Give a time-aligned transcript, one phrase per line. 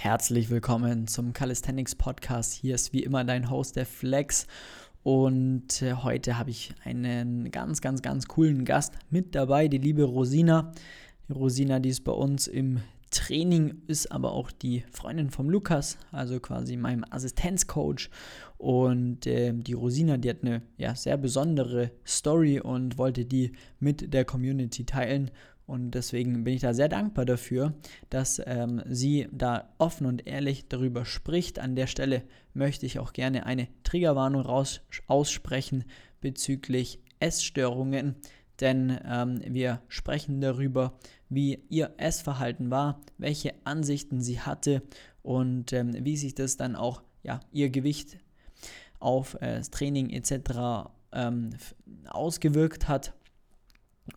[0.00, 2.52] Herzlich willkommen zum Calisthenics Podcast.
[2.52, 4.46] Hier ist wie immer dein Host, der Flex.
[5.02, 10.04] Und äh, heute habe ich einen ganz, ganz, ganz coolen Gast mit dabei, die liebe
[10.04, 10.70] Rosina.
[11.28, 12.80] Die Rosina, die ist bei uns im
[13.10, 18.08] Training, ist aber auch die Freundin vom Lukas, also quasi meinem Assistenzcoach.
[18.56, 24.14] Und äh, die Rosina, die hat eine ja, sehr besondere Story und wollte die mit
[24.14, 25.32] der Community teilen.
[25.68, 27.74] Und deswegen bin ich da sehr dankbar dafür,
[28.08, 31.58] dass ähm, sie da offen und ehrlich darüber spricht.
[31.58, 32.22] An der Stelle
[32.54, 35.84] möchte ich auch gerne eine Triggerwarnung raus aussprechen
[36.22, 38.16] bezüglich Essstörungen,
[38.60, 40.98] denn ähm, wir sprechen darüber,
[41.28, 44.82] wie ihr Essverhalten war, welche Ansichten sie hatte
[45.22, 48.16] und ähm, wie sich das dann auch ja, ihr Gewicht
[49.00, 50.88] auf äh, das Training etc.
[51.12, 51.50] Ähm,
[52.08, 53.12] ausgewirkt hat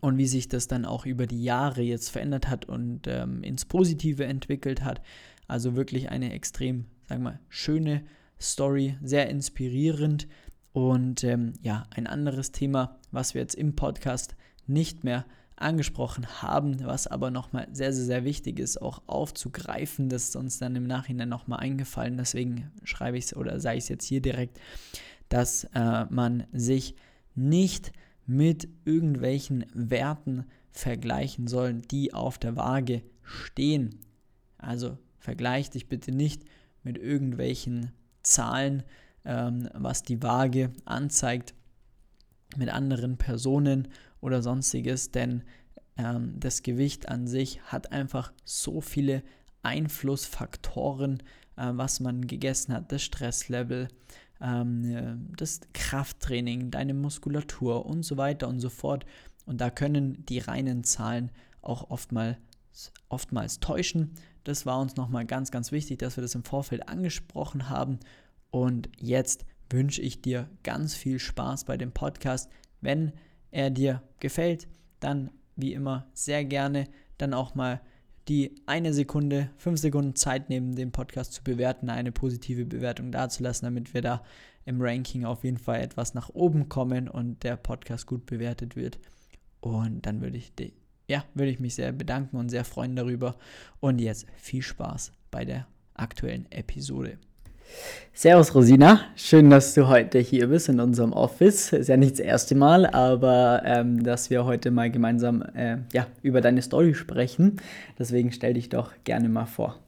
[0.00, 3.64] und wie sich das dann auch über die Jahre jetzt verändert hat und ähm, ins
[3.64, 5.02] Positive entwickelt hat.
[5.48, 8.04] Also wirklich eine extrem, sagen wir, schöne
[8.40, 10.26] Story, sehr inspirierend
[10.72, 14.34] und ähm, ja, ein anderes Thema, was wir jetzt im Podcast
[14.66, 20.08] nicht mehr angesprochen haben, was aber nochmal sehr, sehr, sehr wichtig ist, auch aufzugreifen.
[20.08, 22.16] Das ist uns dann im Nachhinein nochmal eingefallen.
[22.16, 24.58] Deswegen schreibe ich es oder sage ich es jetzt hier direkt,
[25.28, 26.96] dass äh, man sich
[27.34, 27.92] nicht
[28.26, 33.98] mit irgendwelchen Werten vergleichen sollen, die auf der Waage stehen.
[34.58, 36.44] Also vergleich dich bitte nicht
[36.82, 38.82] mit irgendwelchen Zahlen,
[39.24, 41.54] ähm, was die Waage anzeigt,
[42.56, 43.88] mit anderen Personen
[44.20, 45.42] oder sonstiges, denn
[45.96, 49.22] ähm, das Gewicht an sich hat einfach so viele
[49.62, 51.22] Einflussfaktoren,
[51.56, 53.88] äh, was man gegessen hat, das Stresslevel,
[54.42, 59.06] ähm, das Krafttraining, deine Muskulatur und so weiter und so fort.
[59.46, 61.30] Und da können die reinen Zahlen
[61.62, 62.36] auch oftmals,
[63.08, 64.12] oftmals täuschen.
[64.44, 68.00] Das war uns nochmal ganz, ganz wichtig, dass wir das im Vorfeld angesprochen haben.
[68.50, 72.50] Und jetzt wünsche ich dir ganz viel Spaß bei dem Podcast.
[72.80, 73.12] Wenn
[73.50, 74.66] er dir gefällt,
[75.00, 76.88] dann wie immer sehr gerne
[77.18, 77.80] dann auch mal
[78.28, 83.66] die eine Sekunde, fünf Sekunden Zeit nehmen, den Podcast zu bewerten, eine positive Bewertung dazulassen,
[83.66, 84.22] damit wir da
[84.64, 88.98] im Ranking auf jeden Fall etwas nach oben kommen und der Podcast gut bewertet wird.
[89.60, 90.52] Und dann würde ich,
[91.08, 93.36] ja, würde ich mich sehr bedanken und sehr freuen darüber.
[93.80, 97.18] Und jetzt viel Spaß bei der aktuellen Episode.
[98.14, 101.72] Servus Rosina, schön, dass du heute hier bist in unserem Office.
[101.72, 106.06] Ist ja nicht das erste Mal, aber ähm, dass wir heute mal gemeinsam äh, ja,
[106.22, 107.56] über deine Story sprechen.
[107.98, 109.78] Deswegen stell dich doch gerne mal vor.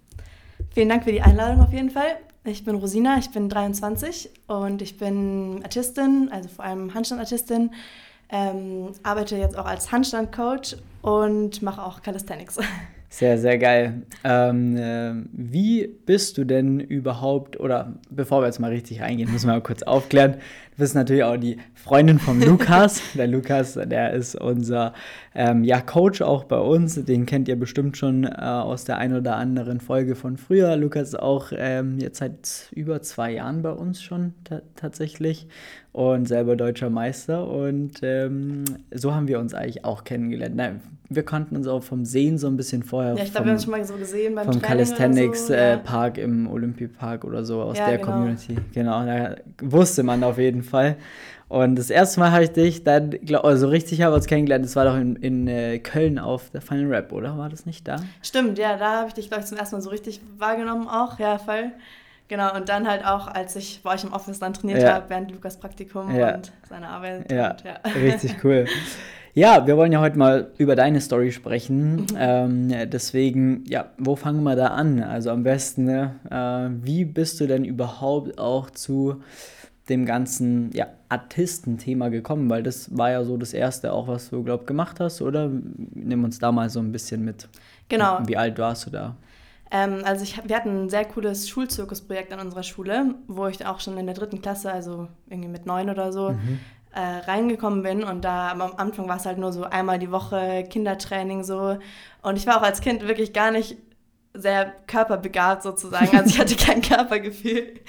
[0.75, 2.17] Vielen Dank für die Einladung auf jeden Fall.
[2.45, 7.71] Ich bin Rosina, ich bin 23 und ich bin Artistin, also vor allem Handstandartistin.
[8.31, 12.59] Ähm, arbeite jetzt auch als Handstandcoach und mache auch Calisthenics.
[13.15, 14.03] Sehr, sehr geil.
[14.25, 19.47] Ähm, äh, wie bist du denn überhaupt, oder bevor wir jetzt mal richtig reingehen, müssen
[19.47, 20.39] wir mal kurz aufklären.
[20.77, 23.01] Du bist natürlich auch die Freundin von Lukas.
[23.15, 24.93] der Lukas, der ist unser
[25.33, 26.97] ähm, ja, Coach auch bei uns.
[26.97, 30.75] Den kennt ihr bestimmt schon äh, aus der ein oder anderen Folge von früher.
[30.77, 34.35] Lukas ist auch ähm, jetzt seit über zwei Jahren bei uns schon
[34.75, 35.47] tatsächlich
[35.93, 37.47] und selber deutscher Meister.
[37.47, 40.57] Und ähm, so haben wir uns eigentlich auch kennengelernt.
[40.57, 40.73] Na,
[41.09, 43.15] wir kannten uns auch vom Sehen so ein bisschen vorher.
[43.15, 45.71] Ja, ich glaube, wir haben uns schon mal so gesehen beim Vom Calisthenics so, äh,
[45.71, 45.77] ja.
[45.77, 48.11] Park im Olympiapark oder so aus ja, der genau.
[48.11, 48.57] Community.
[48.73, 50.97] Genau, da wusste man auf jeden Fall.
[51.49, 54.65] Und das erste Mal habe ich dich dann, glaub, also richtig haben wir uns kennengelernt,
[54.65, 57.39] das war doch in, in äh, Köln auf der Final Rap, oder?
[57.39, 57.97] War das nicht da?
[58.23, 61.19] Stimmt, ja, da habe ich dich, glaube ich, zum ersten Mal so richtig wahrgenommen auch,
[61.19, 61.71] ja, voll.
[62.29, 64.95] Genau, und dann halt auch, als ich bei euch im Office dann trainiert ja.
[64.95, 66.35] habe, während Lukas Praktikum ja.
[66.35, 67.31] und seine Arbeit.
[67.31, 67.79] Ja, und, ja.
[68.01, 68.65] richtig cool.
[69.35, 71.97] Ja, wir wollen ja heute mal über deine Story sprechen.
[71.97, 72.07] Mhm.
[72.17, 75.03] Ähm, deswegen, ja, wo fangen wir da an?
[75.03, 76.15] Also am besten, ne?
[76.31, 79.23] äh, wie bist du denn überhaupt auch zu
[79.89, 82.49] dem ganzen ja, Artistenthema gekommen?
[82.51, 85.51] Weil das war ja so das Erste auch, was du, glaub, gemacht hast, oder?
[85.95, 87.49] Nimm uns da mal so ein bisschen mit.
[87.89, 88.21] Genau.
[88.27, 89.17] Wie alt warst du da?
[89.71, 93.81] Ähm, also ich, wir hatten ein sehr cooles Schulzirkusprojekt an unserer Schule, wo ich auch
[93.81, 96.61] schon in der dritten Klasse, also irgendwie mit neun oder so, mhm.
[96.95, 98.05] äh, reingekommen bin.
[98.05, 101.79] Und da am Anfang war es halt nur so einmal die Woche Kindertraining so.
[102.23, 103.77] Und ich war auch als Kind wirklich gar nicht
[104.35, 106.17] sehr körperbegabt sozusagen.
[106.17, 107.81] Also ich hatte kein Körpergefühl.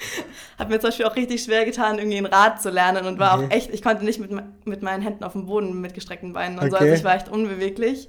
[0.58, 3.34] Hat mir zum Beispiel auch richtig schwer getan, irgendwie ein Rad zu lernen und war
[3.34, 3.46] okay.
[3.46, 4.30] auch echt, ich konnte nicht mit,
[4.64, 6.70] mit meinen Händen auf dem Boden mit gestreckten Beinen und okay.
[6.70, 6.76] so.
[6.76, 8.08] Also ich war echt unbeweglich.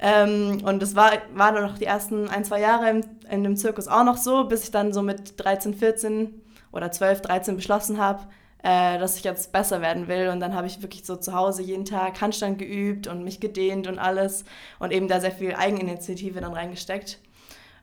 [0.00, 3.56] Ähm, und das war, war dann noch die ersten ein, zwei Jahre im, in dem
[3.56, 6.42] Zirkus auch noch so, bis ich dann so mit 13, 14
[6.72, 8.24] oder 12, 13 beschlossen habe,
[8.62, 10.28] äh, dass ich jetzt besser werden will.
[10.28, 13.86] Und dann habe ich wirklich so zu Hause jeden Tag Handstand geübt und mich gedehnt
[13.86, 14.44] und alles
[14.78, 17.18] und eben da sehr viel Eigeninitiative dann reingesteckt.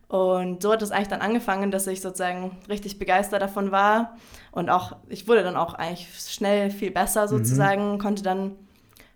[0.07, 4.15] Und so hat es eigentlich dann angefangen, dass ich sozusagen richtig begeistert davon war.
[4.51, 7.29] Und auch, ich wurde dann auch eigentlich schnell viel besser mhm.
[7.29, 7.97] sozusagen, mhm.
[7.99, 8.51] konnte dann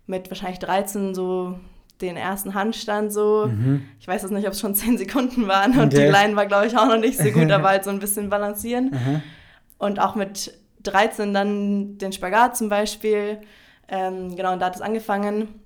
[0.06, 1.58] mit wahrscheinlich 13 so
[2.00, 3.46] den ersten Handstand so.
[3.46, 3.82] Mhm.
[4.00, 6.06] Ich weiß jetzt nicht, ob es schon 10 Sekunden waren und okay.
[6.06, 8.28] die Line war, glaube ich, auch noch nicht so gut, aber halt so ein bisschen
[8.28, 8.90] balancieren.
[8.90, 9.22] Mhm.
[9.78, 10.52] Und auch mit
[10.82, 13.40] 13 dann den Spagat zum Beispiel.
[13.88, 15.59] Ähm, genau, und da hat es angefangen.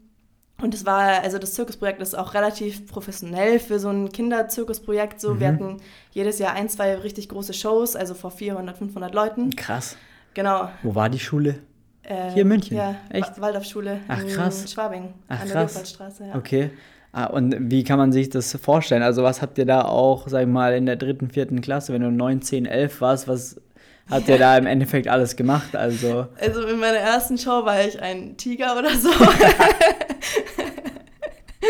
[0.64, 5.20] Und es war, also das Zirkusprojekt ist auch relativ professionell für so ein Kinderzirkusprojekt.
[5.20, 5.34] So.
[5.34, 5.40] Mhm.
[5.40, 5.76] Wir hatten
[6.10, 9.50] jedes Jahr ein, zwei richtig große Shows, also vor 400, 500 Leuten.
[9.50, 9.98] Krass.
[10.32, 10.70] Genau.
[10.82, 11.56] Wo war die Schule?
[12.02, 12.78] Äh, Hier in München?
[12.78, 13.38] Ja, Echt?
[13.38, 14.62] Waldorfschule Ach, krass.
[14.62, 16.28] in Schwabing, Ach, an der Leopoldstraße.
[16.28, 16.34] Ja.
[16.34, 16.70] Okay.
[17.12, 19.02] Ah, und wie kann man sich das vorstellen?
[19.02, 22.00] Also was habt ihr da auch, sag ich mal, in der dritten, vierten Klasse, wenn
[22.00, 23.60] du 9, 10, 11 warst, was
[24.08, 25.76] habt ihr da im Endeffekt alles gemacht?
[25.76, 29.10] Also, also in meiner ersten Show war ich ein Tiger oder so.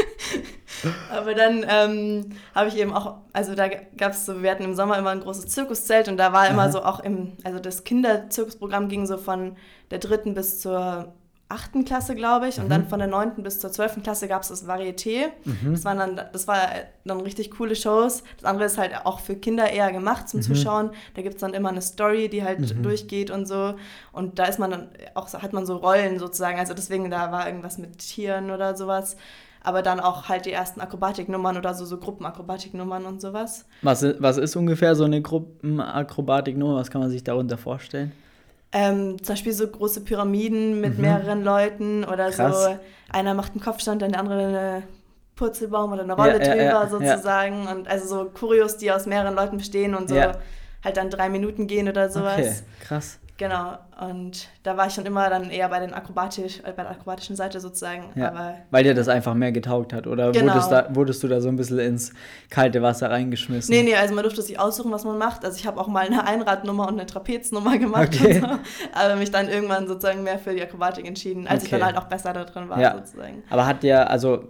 [1.10, 4.74] Aber dann ähm, habe ich eben auch, also da gab es so, wir hatten im
[4.74, 6.72] Sommer immer ein großes Zirkuszelt und da war immer Aha.
[6.72, 9.56] so auch im, also das Kinderzirkusprogramm ging so von
[9.90, 11.12] der dritten bis zur
[11.48, 12.70] achten Klasse, glaube ich, und mhm.
[12.70, 15.28] dann von der neunten bis zur zwölften Klasse gab es das Varieté.
[15.44, 15.72] Mhm.
[15.72, 16.58] Das waren dann, das war
[17.04, 18.24] dann richtig coole Shows.
[18.36, 20.44] Das andere ist halt auch für Kinder eher gemacht zum mhm.
[20.44, 20.90] Zuschauen.
[21.14, 22.82] Da gibt es dann immer eine Story, die halt mhm.
[22.82, 23.74] durchgeht und so.
[24.12, 26.58] Und da ist man dann auch, hat man so Rollen sozusagen.
[26.58, 29.16] Also deswegen, da war irgendwas mit Tieren oder sowas
[29.64, 33.64] aber dann auch halt die ersten Akrobatiknummern oder so, so Gruppenakrobatiknummern und sowas.
[33.82, 36.76] Was, was ist ungefähr so eine Gruppenakrobatiknummer?
[36.76, 38.12] Was kann man sich darunter vorstellen?
[38.72, 41.02] Ähm, zum Beispiel so große Pyramiden mit mhm.
[41.02, 42.64] mehreren Leuten oder Krass.
[42.64, 42.78] so
[43.08, 44.82] einer macht einen Kopfstand, dann der andere eine
[45.34, 47.66] Purzelbaum oder eine Rolle ja, drüber ja, ja, sozusagen.
[47.66, 51.66] Und also so Kurios, die aus mehreren Leuten bestehen und so halt dann drei Minuten
[51.66, 52.38] gehen oder sowas.
[52.38, 53.18] Okay, krass.
[53.36, 56.90] Genau, und da war ich schon immer dann eher bei, den Akrobatisch, äh, bei der
[56.92, 58.12] akrobatischen Seite sozusagen.
[58.14, 60.52] Ja, aber, weil dir das einfach mehr getaugt hat, oder genau.
[60.52, 62.12] wurdest, da, wurdest du da so ein bisschen ins
[62.48, 63.74] kalte Wasser reingeschmissen?
[63.74, 65.44] Nee, nee, also man durfte sich aussuchen, was man macht.
[65.44, 68.38] Also ich habe auch mal eine Einradnummer und eine Trapeznummer gemacht, okay.
[68.40, 68.46] so,
[68.92, 71.74] aber mich dann irgendwann sozusagen mehr für die Akrobatik entschieden, als okay.
[71.74, 72.94] ich dann halt auch besser da drin war ja.
[72.94, 73.42] sozusagen.
[73.50, 74.44] Aber hat dir, also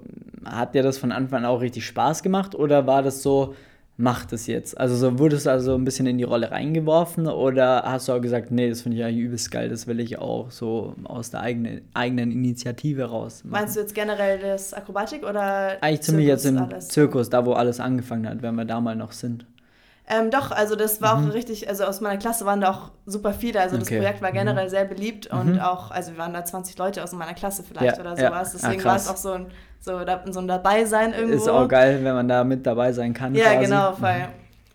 [0.45, 3.55] hat dir das von Anfang an auch richtig Spaß gemacht oder war das so
[3.97, 4.79] mach das jetzt?
[4.79, 8.21] Also so, wurdest du also ein bisschen in die Rolle reingeworfen oder hast du auch
[8.21, 11.41] gesagt, nee, das finde ich eigentlich übelst geil, das will ich auch so aus der
[11.41, 13.53] eigenen, eigenen Initiative raus machen.
[13.53, 16.89] Meinst du jetzt generell das Akrobatik oder Eigentlich ziemlich jetzt im alles?
[16.89, 19.47] Zirkus, da wo alles angefangen hat, wenn wir da mal noch sind.
[20.07, 21.31] Ähm, doch, also das war mhm.
[21.31, 24.33] auch richtig, also aus meiner Klasse waren da auch super viele, also das Projekt war
[24.33, 24.71] generell mhm.
[24.71, 25.61] sehr beliebt und mhm.
[25.61, 28.59] auch, also wir waren da 20 Leute aus meiner Klasse vielleicht ja, oder sowas, ja.
[28.61, 29.47] deswegen ah, war es auch so ein
[29.85, 31.37] so, so ein Dabeisein irgendwo.
[31.37, 33.35] Ist auch geil, wenn man da mit dabei sein kann.
[33.35, 33.65] Ja, quasi.
[33.67, 34.29] genau, voll.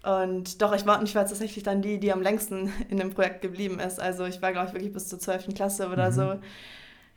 [0.03, 3.41] Und doch, ich war, ich war tatsächlich dann die, die am längsten in dem Projekt
[3.41, 3.99] geblieben ist.
[3.99, 5.55] Also ich war, glaube ich, wirklich bis zur 12.
[5.55, 6.13] Klasse oder mhm.
[6.13, 6.33] so.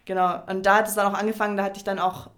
[0.04, 0.42] Genau.
[0.46, 2.30] Und da hat es dann auch angefangen, da hatte ich dann auch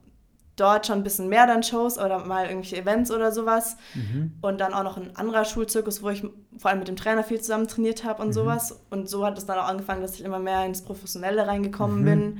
[0.56, 3.76] dort schon ein bisschen mehr dann Shows oder mal irgendwelche Events oder sowas.
[3.94, 4.32] Mhm.
[4.40, 6.22] Und dann auch noch ein anderer Schulzirkus, wo ich
[6.58, 8.32] vor allem mit dem Trainer viel zusammen trainiert habe und mhm.
[8.32, 8.80] sowas.
[8.90, 12.04] Und so hat es dann auch angefangen, dass ich immer mehr ins Professionelle reingekommen mhm.
[12.04, 12.38] bin.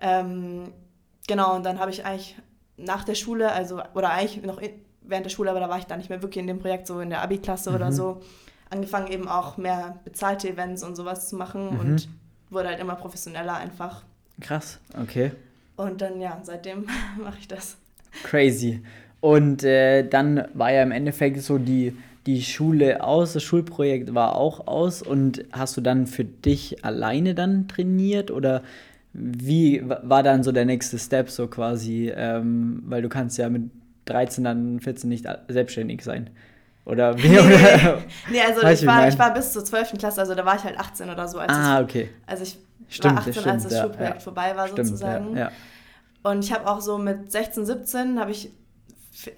[0.00, 0.72] Ähm,
[1.28, 2.36] genau, und dann habe ich eigentlich
[2.76, 4.60] nach der Schule, also, oder eigentlich noch
[5.02, 7.00] während der Schule, aber da war ich dann nicht mehr wirklich in dem Projekt, so
[7.00, 7.76] in der Abi-Klasse mhm.
[7.76, 8.20] oder so,
[8.70, 11.80] angefangen eben auch mehr bezahlte Events und sowas zu machen mhm.
[11.80, 12.08] und
[12.50, 14.02] wurde halt immer professioneller einfach.
[14.40, 15.32] Krass, okay.
[15.76, 16.86] Und dann, ja, seitdem
[17.22, 17.76] mache ich das.
[18.24, 18.82] Crazy.
[19.20, 21.96] Und äh, dann war ja im Endeffekt so die,
[22.26, 27.34] die Schule aus, das Schulprojekt war auch aus und hast du dann für dich alleine
[27.34, 28.62] dann trainiert oder
[29.12, 33.70] wie war dann so der nächste Step so quasi, ähm, weil du kannst ja mit
[34.06, 36.30] 13, dann 14 nicht selbstständig sein.
[36.84, 37.28] Oder wie?
[37.28, 38.02] Nee, oder?
[38.30, 39.98] nee also ich war, ich war bis zur 12.
[39.98, 41.38] Klasse, also da war ich halt 18 oder so.
[41.38, 42.08] Als ah, okay.
[42.26, 42.58] Also ich
[42.88, 44.20] stimmt, war 18, stimmt, als das ja, Schulprojekt ja.
[44.20, 45.36] vorbei war stimmt, sozusagen.
[45.36, 45.50] Ja,
[46.22, 48.52] Und ich habe auch so mit 16, 17 habe ich,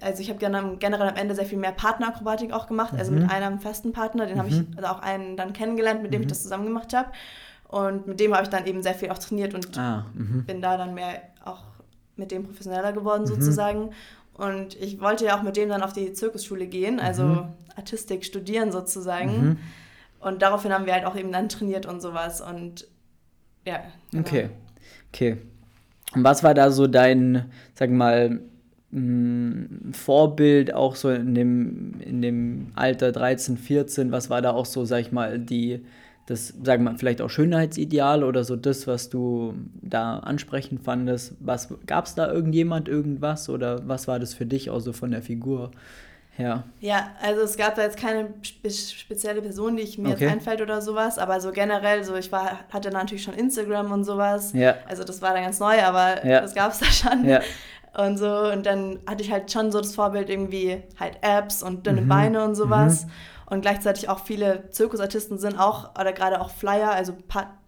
[0.01, 3.19] also ich habe generell am Ende sehr viel mehr Partnerakrobatik auch gemacht, also mhm.
[3.19, 4.39] mit einem festen Partner, den mhm.
[4.39, 6.25] habe ich also auch einen dann kennengelernt, mit dem mhm.
[6.25, 7.09] ich das zusammen gemacht habe.
[7.67, 10.45] Und mit dem habe ich dann eben sehr viel auch trainiert und ah, mhm.
[10.45, 11.63] bin da dann mehr auch
[12.15, 13.27] mit dem professioneller geworden mhm.
[13.27, 13.89] sozusagen.
[14.33, 17.53] Und ich wollte ja auch mit dem dann auf die Zirkusschule gehen, also mhm.
[17.75, 19.45] Artistik studieren sozusagen.
[19.45, 19.57] Mhm.
[20.19, 22.41] Und daraufhin haben wir halt auch eben dann trainiert und sowas.
[22.41, 22.87] Und
[23.65, 23.83] ja.
[24.11, 24.23] Genau.
[24.23, 24.49] Okay.
[25.11, 25.37] Okay.
[26.13, 28.39] Und was war da so dein, sag mal,
[28.91, 34.11] mm, Vorbild auch so in dem, in dem Alter 13, 14?
[34.11, 35.81] Was war da auch so, sag ich mal, die
[36.25, 41.35] das, sagen wir vielleicht auch Schönheitsideal oder so das, was du da ansprechend fandest.
[41.39, 45.11] Was gab es da irgendjemand, irgendwas oder was war das für dich auch so von
[45.11, 45.71] der Figur
[46.37, 46.63] her?
[46.79, 50.25] Ja, also es gab da jetzt keine spe spezielle Person, die ich mir okay.
[50.25, 54.03] jetzt einfällt oder sowas, aber so generell, so ich war, hatte natürlich schon Instagram und
[54.03, 54.53] sowas.
[54.53, 54.75] Ja.
[54.87, 56.41] Also das war da ganz neu, aber ja.
[56.41, 57.25] das gab es da schon.
[57.25, 57.41] Ja.
[57.97, 58.51] und so.
[58.51, 62.07] Und dann hatte ich halt schon so das Vorbild irgendwie halt Apps und dünne mhm.
[62.07, 63.05] Beine und sowas.
[63.05, 63.11] Mhm.
[63.47, 67.13] Und gleichzeitig auch viele Zirkusartisten sind auch, oder gerade auch Flyer, also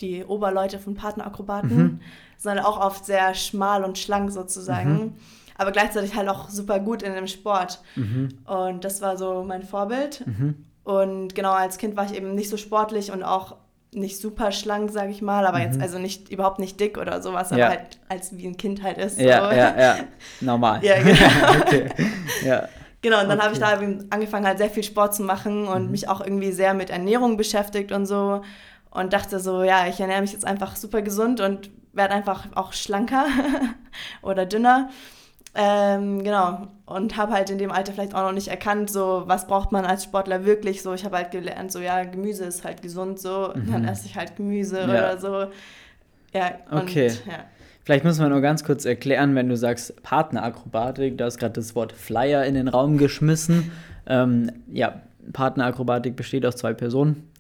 [0.02, 2.00] die Oberleute von Partnerakrobaten, mhm.
[2.38, 5.18] sind auch oft sehr schmal und schlank sozusagen.
[5.58, 7.80] Aber gleichzeitig halt auch super gut in dem Sport.
[7.96, 8.30] Mhm.
[8.46, 10.26] Und das war so mein Vorbild.
[10.26, 10.66] Mhm.
[10.84, 13.56] Und genau, als Kind war ich eben nicht so sportlich und auch
[13.94, 15.66] nicht super schlank, sage ich mal, aber mhm.
[15.66, 18.98] jetzt also nicht überhaupt nicht dick oder sowas, aber halt als wie ein Kind halt
[18.98, 19.20] ist.
[19.20, 19.56] Ja, so.
[19.56, 19.98] ja, ja,
[20.42, 20.84] normal.
[20.84, 21.62] ja, genau.
[21.62, 21.90] okay.
[22.46, 22.70] ja.
[23.02, 23.46] Genau, und dann okay.
[23.46, 25.92] habe ich da angefangen, halt sehr viel Sport zu machen und mhm.
[25.92, 28.42] mich auch irgendwie sehr mit Ernährung beschäftigt und so.
[28.90, 32.74] Und dachte so, ja, ich ernähre mich jetzt einfach super gesund und werde einfach auch
[32.74, 33.26] schlanker
[34.22, 34.90] oder dünner.
[35.60, 36.68] Ähm, genau.
[36.86, 39.86] Und habe halt in dem Alter vielleicht auch noch nicht erkannt, so, was braucht man
[39.86, 40.84] als Sportler wirklich.
[40.84, 43.72] So, ich habe halt gelernt, so, ja, Gemüse ist halt gesund, so, mhm.
[43.72, 44.86] dann esse ich halt Gemüse ja.
[44.86, 45.48] oder so.
[46.34, 47.08] Ja, okay.
[47.08, 47.40] Und, ja.
[47.84, 51.74] Vielleicht müssen wir nur ganz kurz erklären, wenn du sagst Partnerakrobatik, du hast gerade das
[51.74, 53.72] Wort Flyer in den Raum geschmissen.
[54.06, 55.02] Ähm, ja,
[55.34, 57.32] Partnerakrobatik besteht aus zwei Personen.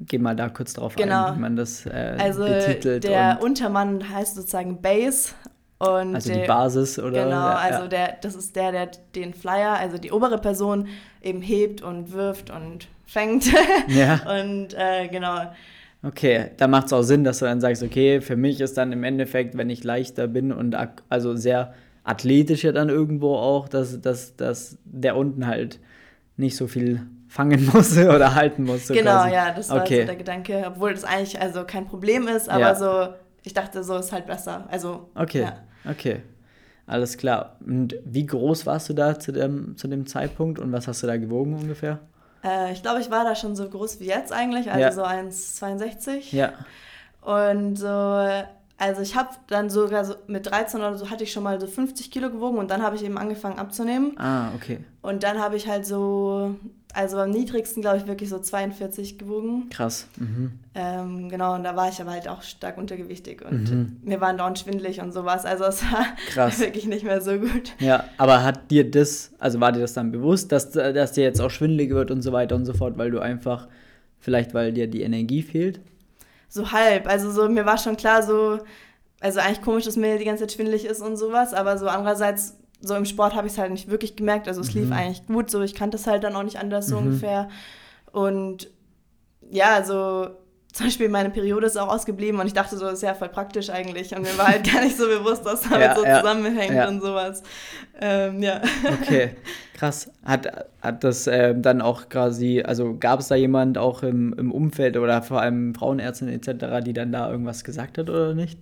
[0.00, 1.26] Geh mal da kurz drauf genau.
[1.26, 3.04] ein, wie man das äh, also betitelt.
[3.04, 5.30] Der Untermann heißt sozusagen Base.
[5.80, 7.24] Und also die Basis oder?
[7.24, 10.88] Genau, ja, also der, das ist der, der den Flyer, also die obere Person
[11.22, 13.46] eben hebt und wirft und fängt.
[13.88, 14.20] Ja.
[14.40, 15.40] und äh, genau.
[16.02, 18.92] Okay, da macht es auch Sinn, dass du dann sagst, okay, für mich ist dann
[18.92, 20.76] im Endeffekt, wenn ich leichter bin und
[21.08, 21.72] also sehr
[22.04, 25.80] athletisch ja dann irgendwo auch, dass, dass, dass der unten halt
[26.36, 28.86] nicht so viel fangen muss oder halten muss.
[28.86, 29.34] So genau, quasi.
[29.34, 30.00] ja, das war okay.
[30.00, 32.74] so der Gedanke, obwohl das eigentlich also kein Problem ist, aber ja.
[32.74, 34.66] so, ich dachte, so ist halt besser.
[34.70, 35.56] Also, okay, ja.
[35.88, 36.22] Okay.
[36.86, 37.56] Alles klar.
[37.64, 41.06] Und wie groß warst du da zu dem, zu dem Zeitpunkt und was hast du
[41.06, 42.00] da gewogen ungefähr?
[42.42, 44.92] Äh, ich glaube, ich war da schon so groß wie jetzt eigentlich, also ja.
[44.92, 46.34] so 1,62.
[46.34, 46.52] Ja.
[47.20, 47.86] Und so,
[48.80, 51.66] also ich habe dann sogar so mit 13 oder so hatte ich schon mal so
[51.66, 54.18] 50 Kilo gewogen und dann habe ich eben angefangen abzunehmen.
[54.18, 54.78] Ah, okay.
[55.02, 56.56] Und dann habe ich halt so
[56.94, 59.68] also am niedrigsten, glaube ich, wirklich so 42 gewogen.
[59.68, 60.08] Krass.
[60.16, 60.52] Mhm.
[60.74, 63.96] Ähm, genau, und da war ich aber halt auch stark untergewichtig und mhm.
[64.02, 65.44] mir waren dauernd schwindelig und sowas.
[65.44, 66.58] Also es war Krass.
[66.60, 67.74] wirklich nicht mehr so gut.
[67.80, 71.40] Ja, aber hat dir das, also war dir das dann bewusst, dass, dass dir jetzt
[71.40, 73.68] auch schwindelig wird und so weiter und so fort, weil du einfach,
[74.18, 75.80] vielleicht weil dir die Energie fehlt?
[76.50, 77.06] So halb.
[77.06, 78.58] Also so, mir war schon klar, so,
[79.20, 82.56] also eigentlich komisch, dass mir die ganze Zeit schwindelig ist und sowas, aber so andererseits
[82.82, 84.48] so im Sport habe ich es halt nicht wirklich gemerkt.
[84.48, 84.82] Also es mhm.
[84.82, 87.06] lief eigentlich gut, so ich kannte es halt dann auch nicht anders so mhm.
[87.06, 87.48] ungefähr.
[88.12, 88.70] Und
[89.50, 90.30] ja, also
[90.72, 93.28] zum Beispiel meine Periode ist auch ausgeblieben und ich dachte so, das ist ja voll
[93.28, 94.14] praktisch eigentlich.
[94.14, 96.88] Und mir war halt gar nicht so bewusst, dass damit ja, so ja, zusammenhängt ja.
[96.88, 97.42] und sowas.
[98.00, 98.60] Ähm, ja.
[99.02, 99.30] Okay,
[99.74, 100.10] krass.
[100.24, 104.52] Hat, hat das äh, dann auch quasi, also gab es da jemand auch im, im
[104.52, 108.58] Umfeld oder vor allem Frauenärztinnen etc., die dann da irgendwas gesagt hat oder nicht?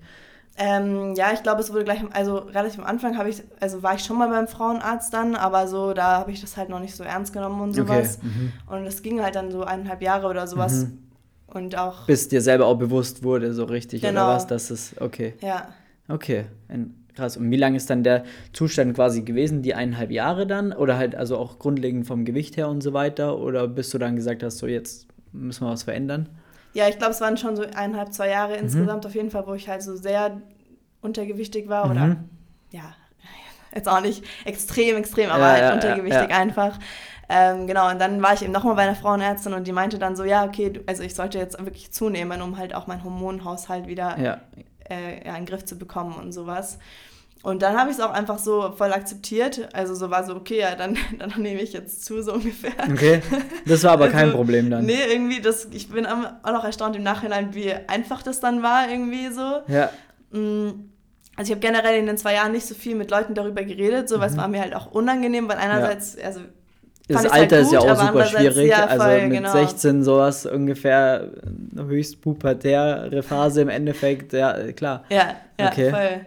[0.57, 3.95] Ähm, ja, ich glaube, es wurde gleich, also relativ am Anfang habe ich, also war
[3.95, 6.97] ich schon mal beim Frauenarzt dann, aber so, da habe ich das halt noch nicht
[6.97, 8.19] so ernst genommen und sowas.
[8.19, 8.27] Okay.
[8.27, 8.53] Mhm.
[8.67, 10.87] Und es ging halt dann so eineinhalb Jahre oder sowas.
[10.87, 11.08] Mhm.
[11.49, 12.07] Und auch.
[12.07, 14.27] Bis dir selber auch bewusst wurde, so richtig, genau.
[14.27, 14.47] oder was?
[14.47, 15.35] Das ist, okay.
[15.41, 15.69] Ja.
[16.09, 16.47] Okay.
[17.19, 17.37] Krass.
[17.37, 19.61] Und wie lange ist dann der Zustand quasi gewesen?
[19.63, 20.73] Die eineinhalb Jahre dann?
[20.73, 23.39] Oder halt also auch grundlegend vom Gewicht her und so weiter?
[23.39, 26.29] Oder bis du dann gesagt hast, so jetzt müssen wir was verändern?
[26.75, 28.63] Ja, ich glaube, es waren schon so eineinhalb, zwei Jahre mhm.
[28.63, 30.41] insgesamt auf jeden Fall, wo ich halt so sehr
[31.01, 31.91] untergewichtig war mhm.
[31.91, 32.17] oder
[32.71, 32.95] ja,
[33.75, 36.79] jetzt auch nicht extrem, extrem, aber ja, halt ja, untergewichtig ja, einfach.
[37.29, 40.17] Ähm, genau, und dann war ich eben nochmal bei einer Frauenärztin und die meinte dann
[40.17, 44.17] so, ja, okay, also ich sollte jetzt wirklich zunehmen, um halt auch meinen Hormonhaushalt wieder
[44.89, 46.79] äh, in den Griff zu bekommen und sowas.
[47.43, 49.69] Und dann habe ich es auch einfach so voll akzeptiert.
[49.73, 52.73] Also so war so, okay, ja, dann, dann nehme ich jetzt zu, so ungefähr.
[52.91, 53.23] Okay.
[53.65, 54.87] Das war aber also, kein Problem dann.
[54.87, 58.89] Nee, irgendwie, das, ich bin auch noch erstaunt im Nachhinein, wie einfach das dann war,
[58.89, 59.61] irgendwie so.
[59.69, 59.91] Ja.
[60.31, 60.91] Mm,
[61.37, 64.09] also ich habe generell in den zwei Jahren nicht so viel mit Leuten darüber geredet,
[64.09, 64.37] so, mhm.
[64.37, 66.25] war mir halt auch unangenehm, weil einerseits, ja.
[66.25, 66.41] also
[67.09, 68.69] das Alter halt gut, ist ja auch super schwierig.
[68.69, 69.53] Ja, voll, also mit genau.
[69.53, 71.29] 16 sowas ungefähr
[71.77, 75.05] höchst pubertäre Phase im Endeffekt, ja, klar.
[75.09, 75.91] Ja, ja, okay.
[75.91, 76.27] voll.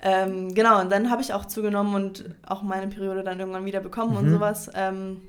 [0.00, 3.80] Ähm, genau, und dann habe ich auch zugenommen und auch meine Periode dann irgendwann wieder
[3.80, 4.18] bekommen mhm.
[4.18, 4.70] und sowas.
[4.74, 5.22] Ähm,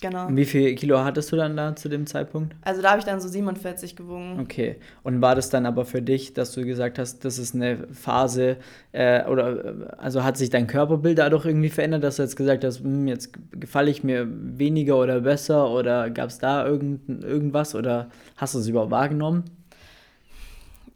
[0.00, 0.26] genau.
[0.26, 2.54] Und wie viel Kilo hattest du dann da zu dem Zeitpunkt?
[2.62, 4.38] Also da habe ich dann so 47 gewogen.
[4.40, 4.76] Okay.
[5.02, 8.56] Und war das dann aber für dich, dass du gesagt hast, das ist eine Phase,
[8.92, 12.80] äh, oder also hat sich dein Körperbild dadurch irgendwie verändert, dass du jetzt gesagt hast,
[12.80, 18.10] hm, jetzt gefalle ich mir weniger oder besser oder gab es da irgend, irgendwas oder
[18.36, 19.44] hast du es überhaupt wahrgenommen?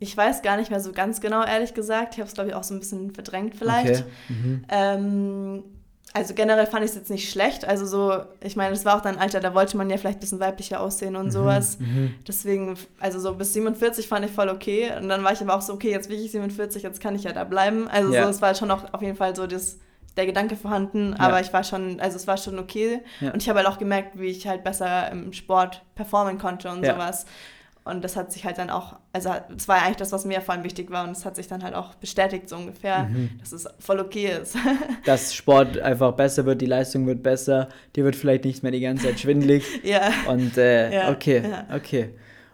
[0.02, 2.14] Ich weiß gar nicht mehr so ganz genau, ehrlich gesagt.
[2.14, 4.00] Ich habe es, glaube ich, auch so ein bisschen verdrängt vielleicht.
[4.00, 4.04] Okay.
[4.30, 4.64] Mhm.
[4.70, 5.62] Ähm,
[6.12, 7.64] also generell fand ich es jetzt nicht schlecht.
[7.64, 10.18] Also so, ich meine, das war auch dann ein Alter, da wollte man ja vielleicht
[10.18, 11.78] ein bisschen weiblicher aussehen und mhm, sowas.
[11.78, 12.14] Mhm.
[12.26, 14.92] Deswegen, also so bis 47 fand ich voll okay.
[15.00, 17.24] Und dann war ich aber auch so, okay, jetzt bin ich 47, jetzt kann ich
[17.24, 17.88] ja da bleiben.
[17.88, 18.24] Also ja.
[18.24, 19.78] so, es war schon auch auf jeden Fall so das,
[20.16, 21.24] der Gedanke vorhanden, ja.
[21.24, 23.02] aber ich war schon, also es war schon okay.
[23.20, 23.32] Ja.
[23.32, 26.84] Und ich habe halt auch gemerkt, wie ich halt besser im Sport performen konnte und
[26.84, 27.24] sowas.
[27.82, 30.42] Und das hat sich halt dann auch, also das war ja eigentlich das, was mir
[30.42, 33.30] vor allem wichtig war und es hat sich dann halt auch bestätigt so ungefähr, mhm.
[33.40, 34.54] dass es voll okay ist.
[35.06, 38.80] Dass Sport einfach besser wird, die Leistung wird besser, dir wird vielleicht nicht mehr die
[38.80, 39.64] ganze Zeit schwindelig.
[39.82, 40.10] ja.
[40.28, 41.10] Und äh, ja.
[41.10, 41.74] okay, ja.
[41.74, 42.10] okay.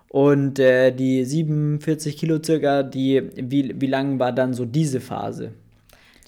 [0.09, 5.52] Und äh, die 47 Kilo circa, die, wie, wie lang war dann so diese Phase?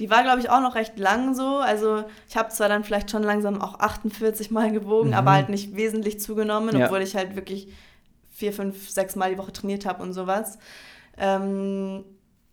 [0.00, 1.58] Die war, glaube ich, auch noch recht lang so.
[1.58, 5.14] Also ich habe zwar dann vielleicht schon langsam auch 48 Mal gewogen, mhm.
[5.14, 7.68] aber halt nicht wesentlich zugenommen, obwohl ich halt wirklich
[8.38, 10.58] vier, fünf, sechs Mal die Woche trainiert habe und sowas.
[11.16, 12.04] Ähm,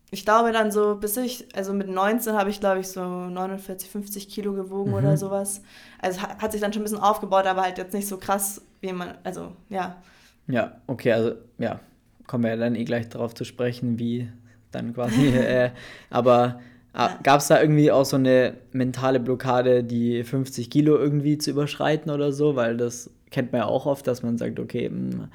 [0.09, 3.89] ich glaube dann so, bis ich, also mit 19 habe ich glaube ich so 49,
[3.89, 4.97] 50 Kilo gewogen mhm.
[4.97, 5.61] oder sowas.
[6.01, 8.61] Also hat, hat sich dann schon ein bisschen aufgebaut, aber halt jetzt nicht so krass,
[8.81, 10.01] wie man, also ja.
[10.47, 11.79] Ja, okay, also ja,
[12.25, 14.27] kommen wir ja dann eh gleich darauf zu sprechen, wie
[14.71, 15.69] dann quasi, äh,
[16.09, 16.61] aber
[16.93, 17.19] ah, ja.
[17.21, 22.11] gab es da irgendwie auch so eine mentale Blockade, die 50 Kilo irgendwie zu überschreiten
[22.11, 25.27] oder so, weil das kennt man ja auch oft, dass man sagt, okay, hm,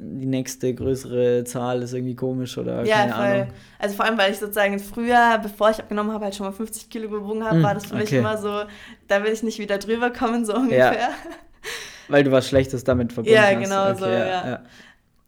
[0.00, 3.24] die nächste größere Zahl ist irgendwie komisch oder ja, keine voll.
[3.24, 3.48] Ahnung.
[3.78, 6.88] Also vor allem, weil ich sozusagen früher, bevor ich abgenommen habe, halt schon mal 50
[6.88, 8.04] Kilo gewogen habe, mm, war das für okay.
[8.04, 8.62] mich immer so,
[9.08, 10.92] da will ich nicht wieder drüber kommen, so ungefähr.
[10.92, 11.10] Ja.
[12.08, 13.52] Weil du was Schlechtes damit verbunden ja, hast.
[13.52, 14.48] Ja, genau okay, so, ja.
[14.48, 14.62] ja.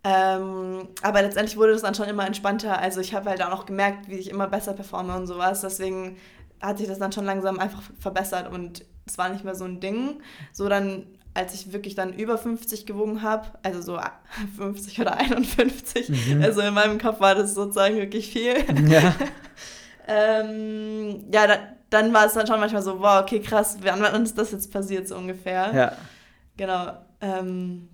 [0.03, 2.79] Ähm, aber letztendlich wurde das dann schon immer entspannter.
[2.79, 5.61] Also ich habe halt auch noch gemerkt, wie ich immer besser performe und sowas.
[5.61, 6.17] Deswegen
[6.61, 9.81] hat sich das dann schon langsam einfach verbessert und es war nicht mehr so ein
[9.81, 10.23] Ding.
[10.53, 11.07] So dann
[11.41, 13.99] als ich wirklich dann über 50 gewogen habe, also so
[14.59, 16.43] 50 oder 51, mhm.
[16.43, 18.55] also in meinem Kopf war das sozusagen wirklich viel.
[18.89, 19.15] Ja,
[20.09, 24.37] ähm, ja da, dann war es dann schon manchmal so, wow, okay, krass, wann ist
[24.39, 25.73] das jetzt passiert, so ungefähr.
[25.75, 25.93] Ja.
[26.57, 26.93] Genau.
[27.21, 27.89] Ähm,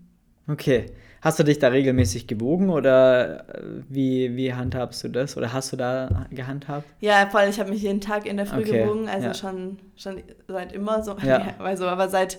[0.49, 0.87] okay.
[1.23, 5.37] Hast du dich da regelmäßig gewogen oder äh, wie, wie handhabst du das?
[5.37, 6.87] Oder hast du da gehandhabt?
[7.01, 7.47] Ja, voll.
[7.49, 8.85] Ich habe mich jeden Tag in der Früh okay.
[8.85, 9.35] gewogen, also ja.
[9.35, 11.17] schon, schon seit immer so.
[11.25, 11.55] Ja.
[11.59, 12.39] also, aber seit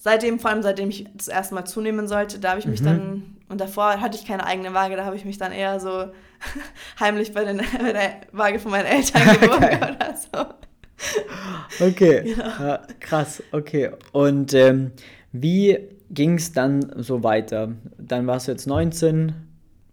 [0.00, 2.84] seitdem, vor allem seitdem ich das erste Mal zunehmen sollte, da habe ich mich mhm.
[2.84, 6.06] dann, und davor hatte ich keine eigene Waage, da habe ich mich dann eher so
[7.00, 11.84] heimlich bei, den, bei der Waage von meinen Eltern gewogen oder so.
[11.84, 12.44] Okay, genau.
[12.44, 13.90] ja, krass, okay.
[14.12, 14.92] Und ähm,
[15.32, 15.78] wie
[16.10, 17.72] ging es dann so weiter?
[17.98, 19.34] Dann warst du jetzt 19,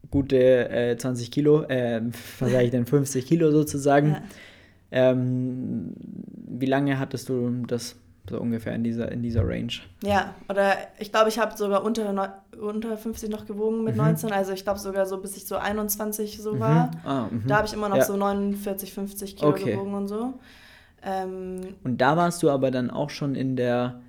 [0.10, 2.02] gute äh, 20 Kilo, äh,
[2.40, 4.12] was sage ich denn, 50 Kilo sozusagen.
[4.12, 4.22] Ja.
[4.90, 5.94] Ähm,
[6.48, 7.98] wie lange hattest du das
[8.30, 9.74] so ungefähr in dieser, in dieser Range.
[10.04, 14.04] Ja, oder ich glaube, ich habe sogar unter, unter 50 noch gewogen mit mhm.
[14.04, 14.32] 19.
[14.32, 16.60] Also ich glaube sogar so, bis ich so 21 so mhm.
[16.60, 16.92] war.
[17.06, 17.44] Ah, mhm.
[17.48, 18.06] da habe ich immer noch ja.
[18.06, 19.72] so 49, 50 Kilo okay.
[19.74, 20.34] gewogen und so.
[21.04, 24.02] Ähm, und da warst du aber dann auch schon in der,